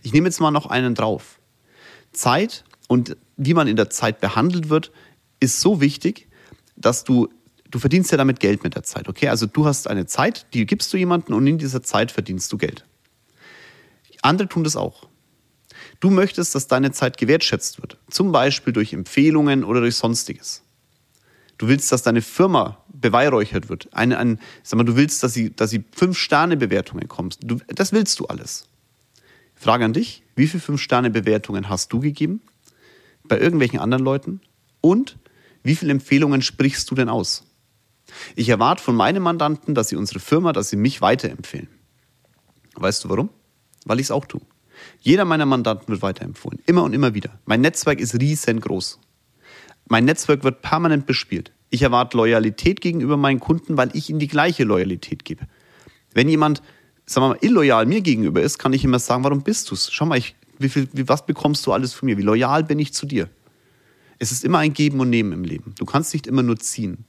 Ich 0.05 0.13
nehme 0.13 0.29
jetzt 0.29 0.41
mal 0.41 0.53
noch 0.53 0.67
einen 0.67 0.95
drauf. 0.95 1.39
Zeit 2.19 2.65
und 2.89 3.17
wie 3.37 3.55
man 3.55 3.69
in 3.69 3.77
der 3.77 3.91
Zeit 3.91 4.21
behandelt 4.21 4.69
wird, 4.69 4.91
ist 5.41 5.61
so 5.61 5.81
wichtig, 5.81 6.29
dass 6.77 7.05
du, 7.05 7.29
du 7.71 7.79
verdienst 7.79 8.11
ja 8.11 8.17
damit 8.19 8.41
Geld 8.41 8.65
mit 8.65 8.75
der 8.75 8.83
Zeit, 8.83 9.09
okay? 9.09 9.29
Also 9.29 9.47
du 9.47 9.67
hast 9.67 9.89
eine 9.89 10.07
Zeit, 10.07 10.47
die 10.53 10.67
gibst 10.67 10.93
du 10.93 10.97
jemandem 10.97 11.37
und 11.37 11.47
in 11.47 11.59
dieser 11.59 11.83
Zeit 11.83 12.11
verdienst 12.11 12.53
du 12.53 12.59
Geld. 12.59 12.85
Andere 14.23 14.49
tun 14.49 14.65
das 14.65 14.77
auch. 14.77 15.09
Du 16.01 16.11
möchtest, 16.11 16.55
dass 16.55 16.67
deine 16.67 16.93
Zeit 16.93 17.19
gewertschätzt 17.19 17.81
wird, 17.81 17.99
zum 18.11 18.33
Beispiel 18.33 18.73
durch 18.73 18.93
Empfehlungen 18.93 19.65
oder 19.65 19.81
durch 19.81 19.97
Sonstiges. 19.97 20.63
Du 21.57 21.67
willst, 21.67 21.91
dass 21.91 22.03
deine 22.03 22.23
Firma 22.23 22.85
beweihräuchert 22.89 23.69
wird. 23.69 23.89
Ein, 23.93 24.13
ein, 24.13 24.41
sag 24.63 24.77
mal, 24.77 24.85
du 24.85 24.97
willst, 24.97 25.23
dass 25.23 25.35
sie, 25.35 25.55
dass 25.55 25.71
sie 25.71 25.85
fünf 25.93 26.17
Sterne 26.17 26.57
Bewertungen. 26.57 27.09
Du, 27.41 27.59
das 27.67 27.93
willst 27.93 28.21
du 28.21 28.27
alles. 28.27 28.67
Frage 29.57 29.85
an 29.85 29.93
dich, 29.93 30.23
wie 30.39 30.47
viele 30.47 30.63
Fünf-Sterne-Bewertungen 30.63 31.69
hast 31.69 31.93
du 31.93 32.01
gegeben 32.01 32.41
bei 33.25 33.39
irgendwelchen 33.39 33.81
anderen 33.81 34.05
Leuten? 34.05 34.41
Und 34.81 35.19
wie 35.63 35.75
viele 35.75 35.93
Empfehlungen 35.93 36.43
sprichst 36.43 36.91
du 36.91 36.95
denn 36.95 37.09
aus? 37.09 37.45
Ich 38.37 38.49
erwarte 38.49 38.83
von 38.83 38.95
meinen 38.95 39.23
Mandanten, 39.23 39.75
dass 39.75 39.89
sie 39.89 39.97
unsere 39.97 40.21
Firma, 40.21 40.53
dass 40.53 40.71
sie 40.71 40.77
mich 40.77 41.03
weiterempfehlen. 41.03 41.69
Weißt 42.77 43.05
du 43.05 43.11
warum? 43.11 43.29
Weil 43.85 44.01
ich 44.01 44.07
es 44.07 44.11
auch 44.11 44.25
tue. 44.25 44.41
Jeder 45.01 45.25
meiner 45.25 45.45
Mandanten 45.45 45.89
wird 45.89 46.03
weiterempfohlen. 46.03 46.61
Immer 46.67 46.85
und 46.85 46.93
immer 46.93 47.15
wieder. 47.15 47.39
Mein 47.45 47.61
Netzwerk 47.61 48.01
ist 48.01 48.15
riesengroß. 48.15 49.01
Mein 49.89 50.05
Netzwerk 50.05 50.45
wird 50.45 50.63
permanent 50.63 51.07
bespielt. 51.07 51.53
Ich 51.71 51.83
erwarte 51.83 52.17
Loyalität 52.17 52.81
gegenüber 52.81 53.17
meinen 53.17 53.41
Kunden, 53.41 53.77
weil 53.77 53.91
ich 53.95 54.09
ihnen 54.09 54.21
die 54.21 54.29
gleiche 54.29 54.65
Loyalität 54.65 55.25
gebe. 55.25 55.47
Wenn 56.15 56.29
jemand 56.29 56.63
sagen 57.09 57.25
wir 57.25 57.29
mal, 57.31 57.39
illoyal 57.41 57.87
mir 57.87 58.01
gegenüber 58.01 58.43
ist, 58.43 58.59
kann 58.59 58.73
ich 58.73 58.85
immer 58.85 58.99
sagen, 58.99 59.25
warum 59.25 59.43
bist 59.43 59.71
du 59.71 59.75
es? 59.75 59.91
Schau 59.91 60.07
mal, 60.07 60.19
ich, 60.19 60.37
wie 60.59 60.69
viel, 60.69 60.89
wie, 60.93 61.09
was 61.09 61.25
bekommst 61.25 61.67
du 61.67 61.73
alles 61.73 61.95
von 61.95 62.07
mir? 62.07 62.19
Wie 62.19 62.23
loyal 62.23 62.65
bin 62.65 62.79
ich 62.79 62.93
zu 62.93 63.07
dir? 63.07 63.29
Es 64.19 64.33
ist 64.33 64.45
immer 64.45 64.59
ein 64.59 64.73
Geben 64.73 65.01
und 65.01 65.11
Nehmen 65.11 65.33
im 65.33 65.45
Leben. 65.45 65.75
Du 65.79 65.85
kannst 65.85 66.13
nicht 66.13 66.27
immer 66.27 66.43
nur 66.43 66.59
ziehen. 66.59 67.05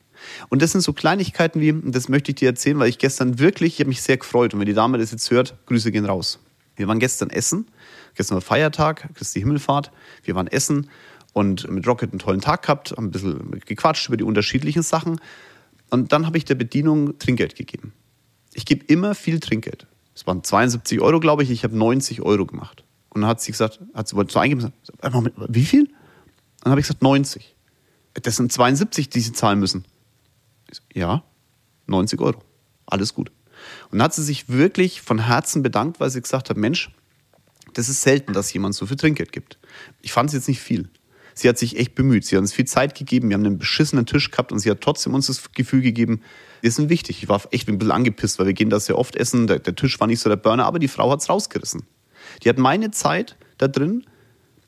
Und 0.50 0.62
das 0.62 0.72
sind 0.72 0.82
so 0.82 0.94
Kleinigkeiten 0.94 1.60
wie, 1.62 1.72
und 1.72 1.96
das 1.96 2.10
möchte 2.10 2.32
ich 2.32 2.36
dir 2.36 2.50
erzählen, 2.50 2.78
weil 2.80 2.90
ich 2.90 2.98
gestern 2.98 3.40
wirklich, 3.40 3.76
ich 3.76 3.80
habe 3.80 3.90
mich 3.90 4.02
sehr 4.02 4.18
gefreut. 4.18 4.54
Und 4.54 4.60
wenn 4.60 4.68
die 4.68 4.74
Dame 4.74 4.98
das 4.98 5.12
jetzt 5.12 5.32
hört, 5.32 5.56
Grüße 5.66 5.92
gehen 5.92 6.06
raus. 6.06 6.40
Wir 6.76 6.88
waren 6.88 7.00
gestern 7.00 7.30
essen. 7.30 7.68
Gestern 8.16 8.36
war 8.36 8.42
Feiertag, 8.42 9.10
Christi 9.16 9.40
Himmelfahrt. 9.40 9.92
Wir 10.24 10.36
waren 10.36 10.48
essen 10.48 10.90
und 11.34 11.70
mit 11.70 11.88
Rocket 11.88 12.12
einen 12.12 12.20
tollen 12.20 12.42
Tag 12.42 12.64
gehabt, 12.64 12.92
haben 12.92 13.08
ein 13.08 13.12
bisschen 13.12 13.62
gequatscht 13.66 14.08
über 14.08 14.18
die 14.18 14.24
unterschiedlichen 14.24 14.84
Sachen. 14.84 15.20
Und 15.90 16.12
dann 16.12 16.26
habe 16.26 16.38
ich 16.38 16.46
der 16.46 16.56
Bedienung 16.56 17.18
Trinkgeld 17.20 17.56
gegeben. 17.56 17.94
Ich 18.54 18.66
gebe 18.66 18.86
immer 18.86 19.16
viel 19.16 19.40
Trinkgeld. 19.40 19.88
Es 20.20 20.28
waren 20.28 20.44
72 20.44 21.00
Euro, 21.00 21.22
glaube 21.22 21.44
ich. 21.44 21.50
Ich 21.50 21.64
habe 21.64 21.78
90 21.78 22.22
Euro 22.22 22.46
gemacht. 22.46 22.84
Und 23.08 23.22
dann 23.22 23.30
hat 23.30 23.40
sie 23.40 23.54
gesagt, 23.54 23.80
hat 23.94 24.10
sie 24.10 24.18
wollte 24.18 24.34
so 24.34 24.40
eingeben, 24.40 24.74
Moment, 25.14 25.34
wie 25.48 25.64
viel? 25.64 25.88
Dann 26.62 26.72
habe 26.72 26.82
ich 26.82 26.88
gesagt 26.88 27.02
90. 27.02 27.56
Das 28.16 28.36
sind 28.36 28.52
72, 28.52 29.08
die 29.08 29.22
sie 29.22 29.32
zahlen 29.32 29.60
müssen. 29.60 29.86
So, 30.70 30.82
ja, 30.94 31.24
90 31.88 32.20
Euro. 32.20 32.44
Alles 32.86 33.14
gut. 33.14 33.32
Und 33.92 34.00
dann 34.00 34.04
hat 34.04 34.14
sie 34.14 34.24
sich 34.24 34.50
wirklich 34.50 35.02
von 35.02 35.20
Herzen 35.20 35.64
bedankt, 35.64 36.02
weil 36.02 36.10
sie 36.10 36.22
gesagt 36.22 36.50
hat, 36.50 36.58
Mensch, 36.58 36.92
das 37.74 37.88
ist 37.88 38.02
selten, 38.02 38.34
dass 38.34 38.52
jemand 38.52 38.76
so 38.76 38.86
viel 38.88 38.98
Trinkgeld 38.98 39.32
gibt. 39.32 39.58
Ich 40.02 40.12
fand 40.12 40.32
es 40.32 40.34
jetzt 40.34 40.50
nicht 40.50 40.60
viel. 40.60 40.90
Sie 41.40 41.48
hat 41.48 41.58
sich 41.58 41.78
echt 41.78 41.96
bemüht. 41.96 42.26
Sie 42.26 42.36
hat 42.36 42.42
uns 42.42 42.52
viel 42.52 42.66
Zeit 42.66 42.96
gegeben. 42.96 43.30
Wir 43.30 43.36
haben 43.36 43.46
einen 43.46 43.58
beschissenen 43.58 44.06
Tisch 44.06 44.30
gehabt 44.30 44.52
und 44.52 44.60
sie 44.60 44.70
hat 44.70 44.82
trotzdem 44.82 45.14
uns 45.14 45.28
das 45.28 45.54
Gefühl 45.54 45.82
gegeben, 45.82 46.22
wir 46.60 46.70
sind 46.70 46.90
wichtig. 46.90 47.24
Ich 47.24 47.30
war 47.30 47.42
echt 47.52 47.70
ein 47.70 47.78
bisschen 47.78 47.94
angepisst, 47.94 48.40
weil 48.40 48.48
wir 48.48 48.54
gehen 48.54 48.70
da 48.70 48.78
sehr 48.80 48.98
oft 48.98 49.16
essen. 49.16 49.48
Der, 49.48 49.60
der 49.60 49.74
Tisch 49.74 49.98
war 50.02 50.08
nicht 50.08 50.20
so 50.20 50.30
der 50.30 50.36
Burner, 50.36 50.66
aber 50.66 50.80
die 50.80 50.90
Frau 50.90 51.10
hat 51.10 51.22
es 51.22 51.30
rausgerissen. 51.30 51.84
Die 52.44 52.50
hat 52.50 52.58
meine 52.58 52.92
Zeit 52.92 53.38
da 53.58 53.70
drin 53.70 54.06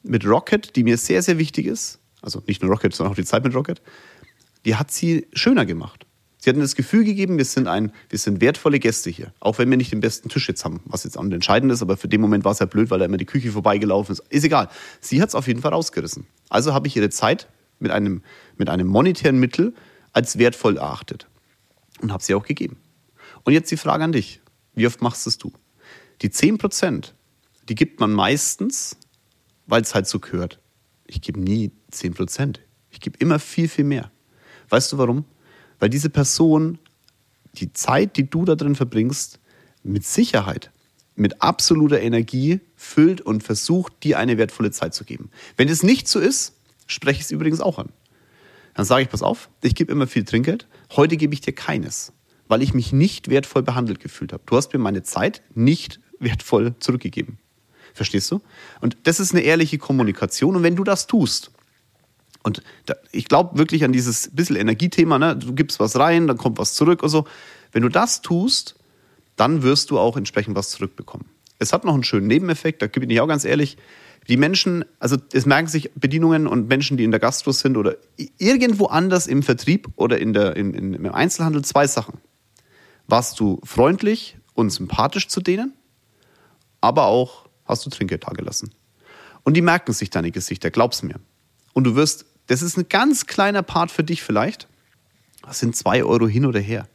mit 0.01 0.25
Rocket, 0.25 0.75
die 0.77 0.83
mir 0.83 0.97
sehr, 0.97 1.21
sehr 1.21 1.37
wichtig 1.37 1.65
ist, 1.65 1.99
also 2.21 2.41
nicht 2.47 2.61
nur 2.61 2.71
Rocket, 2.71 2.95
sondern 2.95 3.11
auch 3.11 3.17
die 3.17 3.25
Zeit 3.25 3.43
mit 3.43 3.53
Rocket, 3.53 3.81
die 4.65 4.75
hat 4.75 4.91
sie 4.91 5.27
schöner 5.33 5.65
gemacht. 5.65 6.05
Sie 6.43 6.49
hatten 6.49 6.59
das 6.59 6.75
Gefühl 6.75 7.03
gegeben, 7.03 7.37
wir 7.37 7.45
sind, 7.45 7.67
ein, 7.67 7.91
wir 8.09 8.17
sind 8.17 8.41
wertvolle 8.41 8.79
Gäste 8.79 9.11
hier. 9.11 9.31
Auch 9.39 9.59
wenn 9.59 9.69
wir 9.69 9.77
nicht 9.77 9.91
den 9.91 9.99
besten 9.99 10.27
Tisch 10.27 10.47
jetzt 10.47 10.65
haben, 10.65 10.81
was 10.85 11.03
jetzt 11.03 11.15
entscheidend 11.15 11.71
ist, 11.71 11.83
aber 11.83 11.97
für 11.97 12.07
den 12.07 12.19
Moment 12.19 12.43
war 12.43 12.51
es 12.51 12.57
ja 12.57 12.65
blöd, 12.65 12.89
weil 12.89 12.97
da 12.97 13.05
immer 13.05 13.17
die 13.17 13.27
Küche 13.27 13.51
vorbeigelaufen 13.51 14.13
ist. 14.13 14.23
Ist 14.29 14.43
egal. 14.43 14.67
Sie 15.01 15.21
hat 15.21 15.29
es 15.29 15.35
auf 15.35 15.45
jeden 15.45 15.61
Fall 15.61 15.71
rausgerissen. 15.71 16.25
Also 16.49 16.73
habe 16.73 16.87
ich 16.87 16.95
ihre 16.95 17.11
Zeit 17.11 17.47
mit 17.77 17.91
einem, 17.91 18.23
mit 18.57 18.69
einem 18.69 18.87
monetären 18.87 19.39
Mittel 19.39 19.75
als 20.13 20.39
wertvoll 20.39 20.77
erachtet. 20.77 21.27
Und 22.01 22.11
habe 22.11 22.23
sie 22.23 22.33
auch 22.33 22.43
gegeben. 22.43 22.77
Und 23.43 23.53
jetzt 23.53 23.69
die 23.69 23.77
Frage 23.77 24.03
an 24.03 24.11
dich. 24.11 24.41
Wie 24.73 24.87
oft 24.87 24.99
machst 25.03 25.27
es 25.27 25.37
du? 25.37 25.53
Die 26.23 26.31
10 26.31 26.57
Prozent, 26.57 27.13
die 27.69 27.75
gibt 27.75 27.99
man 27.99 28.11
meistens, 28.11 28.97
weil 29.67 29.83
es 29.83 29.93
halt 29.93 30.07
so 30.07 30.19
gehört. 30.19 30.59
Ich 31.05 31.21
gebe 31.21 31.39
nie 31.39 31.71
10 31.91 32.15
Prozent. 32.15 32.61
Ich 32.89 32.99
gebe 32.99 33.15
immer 33.19 33.37
viel, 33.37 33.69
viel 33.69 33.85
mehr. 33.85 34.09
Weißt 34.69 34.91
du 34.91 34.97
warum? 34.97 35.25
Weil 35.81 35.89
diese 35.89 36.11
Person 36.11 36.77
die 37.55 37.73
Zeit, 37.73 38.15
die 38.15 38.29
du 38.29 38.45
da 38.45 38.55
drin 38.55 38.75
verbringst, 38.75 39.39
mit 39.83 40.05
Sicherheit, 40.05 40.71
mit 41.15 41.41
absoluter 41.41 41.99
Energie 41.99 42.61
füllt 42.75 43.19
und 43.19 43.43
versucht, 43.43 44.03
dir 44.03 44.19
eine 44.19 44.37
wertvolle 44.37 44.71
Zeit 44.71 44.93
zu 44.93 45.03
geben. 45.03 45.31
Wenn 45.57 45.67
es 45.67 45.83
nicht 45.83 46.07
so 46.07 46.19
ist, 46.19 46.53
spreche 46.85 47.17
ich 47.17 47.25
es 47.25 47.31
übrigens 47.31 47.61
auch 47.61 47.79
an. 47.79 47.89
Dann 48.75 48.85
sage 48.85 49.01
ich, 49.01 49.09
pass 49.09 49.23
auf, 49.23 49.49
ich 49.63 49.73
gebe 49.73 49.91
immer 49.91 50.05
viel 50.05 50.23
Trinkgeld, 50.23 50.67
heute 50.95 51.17
gebe 51.17 51.33
ich 51.33 51.41
dir 51.41 51.53
keines, 51.53 52.13
weil 52.47 52.61
ich 52.61 52.75
mich 52.75 52.93
nicht 52.93 53.29
wertvoll 53.29 53.63
behandelt 53.63 53.99
gefühlt 53.99 54.33
habe. 54.33 54.43
Du 54.45 54.55
hast 54.55 54.71
mir 54.71 54.79
meine 54.79 55.01
Zeit 55.01 55.41
nicht 55.55 55.99
wertvoll 56.19 56.75
zurückgegeben. 56.79 57.39
Verstehst 57.95 58.29
du? 58.29 58.39
Und 58.81 58.97
das 59.03 59.19
ist 59.19 59.33
eine 59.33 59.41
ehrliche 59.41 59.79
Kommunikation. 59.79 60.55
Und 60.55 60.63
wenn 60.63 60.75
du 60.75 60.83
das 60.83 61.07
tust, 61.07 61.51
und 62.43 62.63
da, 62.85 62.95
ich 63.11 63.25
glaube 63.27 63.57
wirklich 63.57 63.83
an 63.83 63.91
dieses 63.91 64.29
bisschen 64.33 64.55
Energiethema, 64.55 65.19
ne? 65.19 65.35
du 65.35 65.53
gibst 65.53 65.79
was 65.79 65.97
rein, 65.97 66.27
dann 66.27 66.37
kommt 66.37 66.57
was 66.57 66.73
zurück 66.73 67.03
und 67.03 67.09
so. 67.09 67.25
Wenn 67.71 67.83
du 67.83 67.89
das 67.89 68.21
tust, 68.21 68.75
dann 69.35 69.63
wirst 69.63 69.91
du 69.91 69.99
auch 69.99 70.17
entsprechend 70.17 70.55
was 70.55 70.69
zurückbekommen. 70.69 71.27
Es 71.59 71.73
hat 71.73 71.85
noch 71.85 71.93
einen 71.93 72.03
schönen 72.03 72.27
Nebeneffekt, 72.27 72.81
da 72.81 72.87
gebe 72.87 73.11
ich 73.11 73.21
auch 73.21 73.27
ganz 73.27 73.45
ehrlich. 73.45 73.77
Die 74.27 74.37
Menschen, 74.37 74.85
also 74.99 75.17
es 75.31 75.45
merken 75.45 75.67
sich 75.67 75.91
Bedienungen 75.93 76.47
und 76.47 76.67
Menschen, 76.67 76.97
die 76.97 77.03
in 77.03 77.11
der 77.11 77.19
Gastro 77.19 77.51
sind 77.51 77.77
oder 77.77 77.97
irgendwo 78.37 78.85
anders 78.87 79.27
im 79.27 79.43
Vertrieb 79.43 79.87
oder 79.95 80.19
in 80.19 80.33
der, 80.33 80.55
in, 80.55 80.73
in, 80.73 80.93
im 80.93 81.11
Einzelhandel 81.11 81.63
zwei 81.63 81.87
Sachen. 81.87 82.19
Warst 83.07 83.39
du 83.39 83.59
freundlich 83.63 84.37
und 84.53 84.69
sympathisch 84.69 85.27
zu 85.27 85.41
denen, 85.41 85.73
aber 86.81 87.05
auch 87.05 87.47
hast 87.65 87.85
du 87.85 87.89
Trinkgeld 87.89 88.27
da 88.27 88.31
gelassen. 88.31 88.71
Und 89.43 89.55
die 89.55 89.61
merken 89.61 89.93
sich 89.93 90.09
deine 90.09 90.31
Gesichter, 90.31 90.69
glaub's 90.69 91.01
mir. 91.01 91.19
Und 91.73 91.85
du 91.85 91.95
wirst 91.95 92.25
das 92.51 92.61
ist 92.61 92.77
ein 92.77 92.89
ganz 92.89 93.27
kleiner 93.27 93.63
Part 93.63 93.91
für 93.91 94.03
dich 94.03 94.21
vielleicht. 94.23 94.67
Das 95.41 95.59
sind 95.59 95.73
zwei 95.73 96.03
Euro 96.03 96.27
hin 96.27 96.45
oder 96.45 96.59
her. 96.59 96.85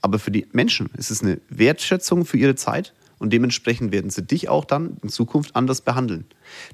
Aber 0.00 0.18
für 0.18 0.30
die 0.30 0.46
Menschen 0.52 0.88
ist 0.96 1.10
es 1.10 1.22
eine 1.22 1.42
Wertschätzung 1.50 2.24
für 2.24 2.38
ihre 2.38 2.54
Zeit 2.54 2.94
und 3.18 3.34
dementsprechend 3.34 3.92
werden 3.92 4.10
sie 4.10 4.22
dich 4.22 4.48
auch 4.48 4.64
dann 4.64 4.96
in 5.02 5.10
Zukunft 5.10 5.54
anders 5.56 5.82
behandeln. 5.82 6.24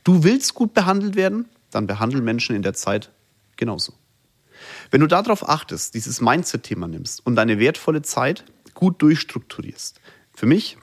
Du 0.04 0.22
willst 0.22 0.54
gut 0.54 0.74
behandelt 0.74 1.16
werden, 1.16 1.48
dann 1.72 1.88
behandeln 1.88 2.22
Menschen 2.22 2.54
in 2.54 2.62
der 2.62 2.74
Zeit 2.74 3.10
genauso. 3.56 3.94
Wenn 4.92 5.00
du 5.00 5.08
darauf 5.08 5.48
achtest, 5.48 5.94
dieses 5.94 6.20
Mindset-Thema 6.20 6.86
nimmst 6.86 7.26
und 7.26 7.34
deine 7.34 7.58
wertvolle 7.58 8.02
Zeit 8.02 8.44
gut 8.74 9.02
durchstrukturierst. 9.02 10.00
Für 10.34 10.46
mich, 10.46 10.78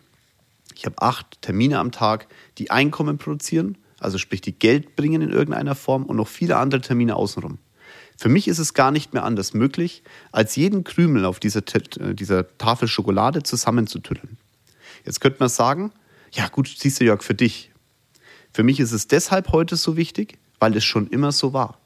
ich 0.76 0.86
habe 0.86 1.02
acht 1.02 1.42
Termine 1.42 1.80
am 1.80 1.94
Tag, 1.94 2.28
die 2.58 2.72
Einkommen 2.72 3.18
produzieren, 3.18 3.78
also 4.00 4.18
sprich 4.18 4.42
die 4.42 4.58
Geld 4.58 4.96
bringen 4.96 5.22
in 5.22 5.30
irgendeiner 5.30 5.76
Form 5.76 6.04
und 6.04 6.18
noch 6.18 6.28
viele 6.28 6.58
andere 6.58 6.82
Termine 6.82 7.16
außenrum. 7.16 7.58
Für 8.18 8.30
mich 8.30 8.48
ist 8.48 8.60
es 8.60 8.74
gar 8.74 8.92
nicht 8.92 9.14
mehr 9.14 9.24
anders 9.24 9.54
möglich, 9.54 10.04
als 10.32 10.56
jeden 10.58 10.84
Krümel 10.84 11.24
auf 11.26 11.40
dieser, 11.40 11.62
äh, 12.00 12.14
dieser 12.14 12.58
Tafel 12.58 12.88
Schokolade 12.88 13.44
zusammenzutütteln. 13.44 14.38
Jetzt 15.06 15.22
könnte 15.22 15.38
man 15.40 15.50
sagen, 15.50 15.94
ja 16.32 16.48
gut, 16.50 16.68
siehst 16.68 17.00
du 17.00 17.06
Jörg, 17.06 17.24
für 17.24 17.34
dich. 17.34 17.72
Für 18.52 18.64
mich 18.64 18.80
ist 18.80 18.92
es 18.92 19.08
deshalb 19.08 19.52
heute 19.52 19.78
so 19.78 19.96
wichtig, 19.96 20.38
weil 20.60 20.76
es 20.76 20.84
schon 20.84 21.08
immer 21.08 21.32
so 21.32 21.54
war. 21.54 21.80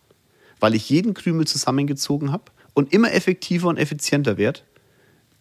Weil 0.59 0.73
ich 0.73 0.89
jeden 0.89 1.13
Krümel 1.13 1.45
zusammengezogen 1.45 2.31
habe 2.31 2.45
und 2.73 2.93
immer 2.93 3.13
effektiver 3.13 3.67
und 3.67 3.77
effizienter 3.77 4.37
werde, 4.37 4.61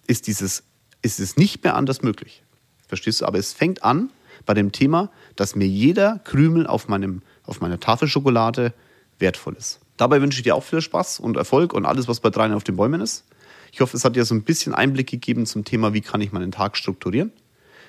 ist, 0.07 0.27
dieses, 0.27 0.65
ist 1.01 1.21
es 1.21 1.37
nicht 1.37 1.65
mehr 1.65 1.75
anders 1.75 2.03
möglich. 2.03 2.43
Verstehst 2.87 3.23
du? 3.23 3.25
Aber 3.25 3.39
es 3.39 3.53
fängt 3.55 3.83
an 3.83 4.11
bei 4.45 4.55
dem 4.55 4.73
Thema, 4.73 5.11
dass 5.37 5.57
mir 5.57 5.67
jeder 5.67 6.21
Krümel 6.25 6.67
auf, 6.67 6.89
meinem, 6.89 7.23
auf 7.45 7.61
meiner 7.61 7.81
Tafel 7.81 8.09
Schokolade 8.09 8.73
wertvoll 9.19 9.55
ist. 9.55 9.81
Dabei 9.97 10.21
wünsche 10.21 10.39
ich 10.39 10.45
dir 10.45 10.57
auch 10.57 10.65
viel 10.65 10.81
Spaß 10.81 11.21
und 11.21 11.37
Erfolg 11.37 11.73
und 11.73 11.87
alles, 11.87 12.09
was 12.09 12.21
bei 12.21 12.31
dreien 12.31 12.53
auf 12.53 12.65
den 12.65 12.77
Bäumen 12.77 13.01
ist. 13.01 13.25
Ich 13.73 13.81
hoffe, 13.81 13.97
es 13.97 14.05
hat 14.05 14.17
dir 14.17 14.25
so 14.25 14.35
ein 14.35 14.43
bisschen 14.43 14.75
Einblick 14.75 15.09
gegeben 15.09 15.47
zum 15.47 15.65
Thema, 15.65 15.95
wie 15.95 16.01
kann 16.01 16.21
ich 16.21 16.33
meinen 16.33 16.51
Tag 16.51 16.77
strukturieren. 16.77 17.33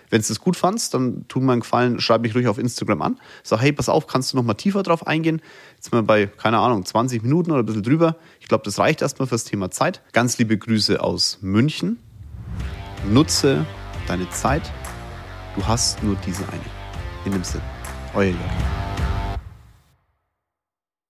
Wenn 0.10 0.22
du 0.22 0.32
es 0.32 0.40
gut 0.40 0.56
fandst, 0.56 0.94
dann 0.94 1.26
tu 1.28 1.40
mir 1.40 1.54
einen 1.54 1.62
Gefallen, 1.62 2.00
schreib 2.00 2.22
mich 2.22 2.36
ruhig 2.36 2.48
auf 2.48 2.60
Instagram 2.60 3.02
an. 3.02 3.20
Sag, 3.42 3.62
hey, 3.62 3.72
pass 3.72 3.90
auf, 3.90 4.06
kannst 4.06 4.32
du 4.32 4.38
noch 4.38 4.44
mal 4.44 4.54
tiefer 4.54 4.84
drauf 4.84 5.08
eingehen? 5.08 5.42
Jetzt 5.76 5.86
sind 5.86 5.94
wir 5.94 6.04
bei, 6.04 6.28
keine 6.28 6.60
Ahnung, 6.60 6.86
20 6.86 7.24
Minuten 7.24 7.52
oder 7.52 7.64
ein 7.64 7.66
bisschen 7.66 7.84
drüber. 7.84 8.18
Ich 8.40 8.48
glaube, 8.48 8.64
das 8.64 8.78
reicht 8.78 9.02
erstmal 9.02 9.28
fürs 9.28 9.44
Thema 9.44 9.72
Zeit. 9.72 10.02
Ganz 10.12 10.38
liebe 10.38 10.58
Grüße 10.58 11.02
aus 11.02 11.40
München. 11.42 11.98
Nutze 13.10 13.66
deine 14.08 14.30
Zeit. 14.30 14.72
Du 15.56 15.66
hast 15.68 16.02
nur 16.04 16.16
diese 16.26 16.44
eine. 16.50 16.62
In 17.26 17.32
dem 17.32 17.44
Sinn. 17.44 17.62
Euer 18.14 18.32
Jörg. 18.32 18.93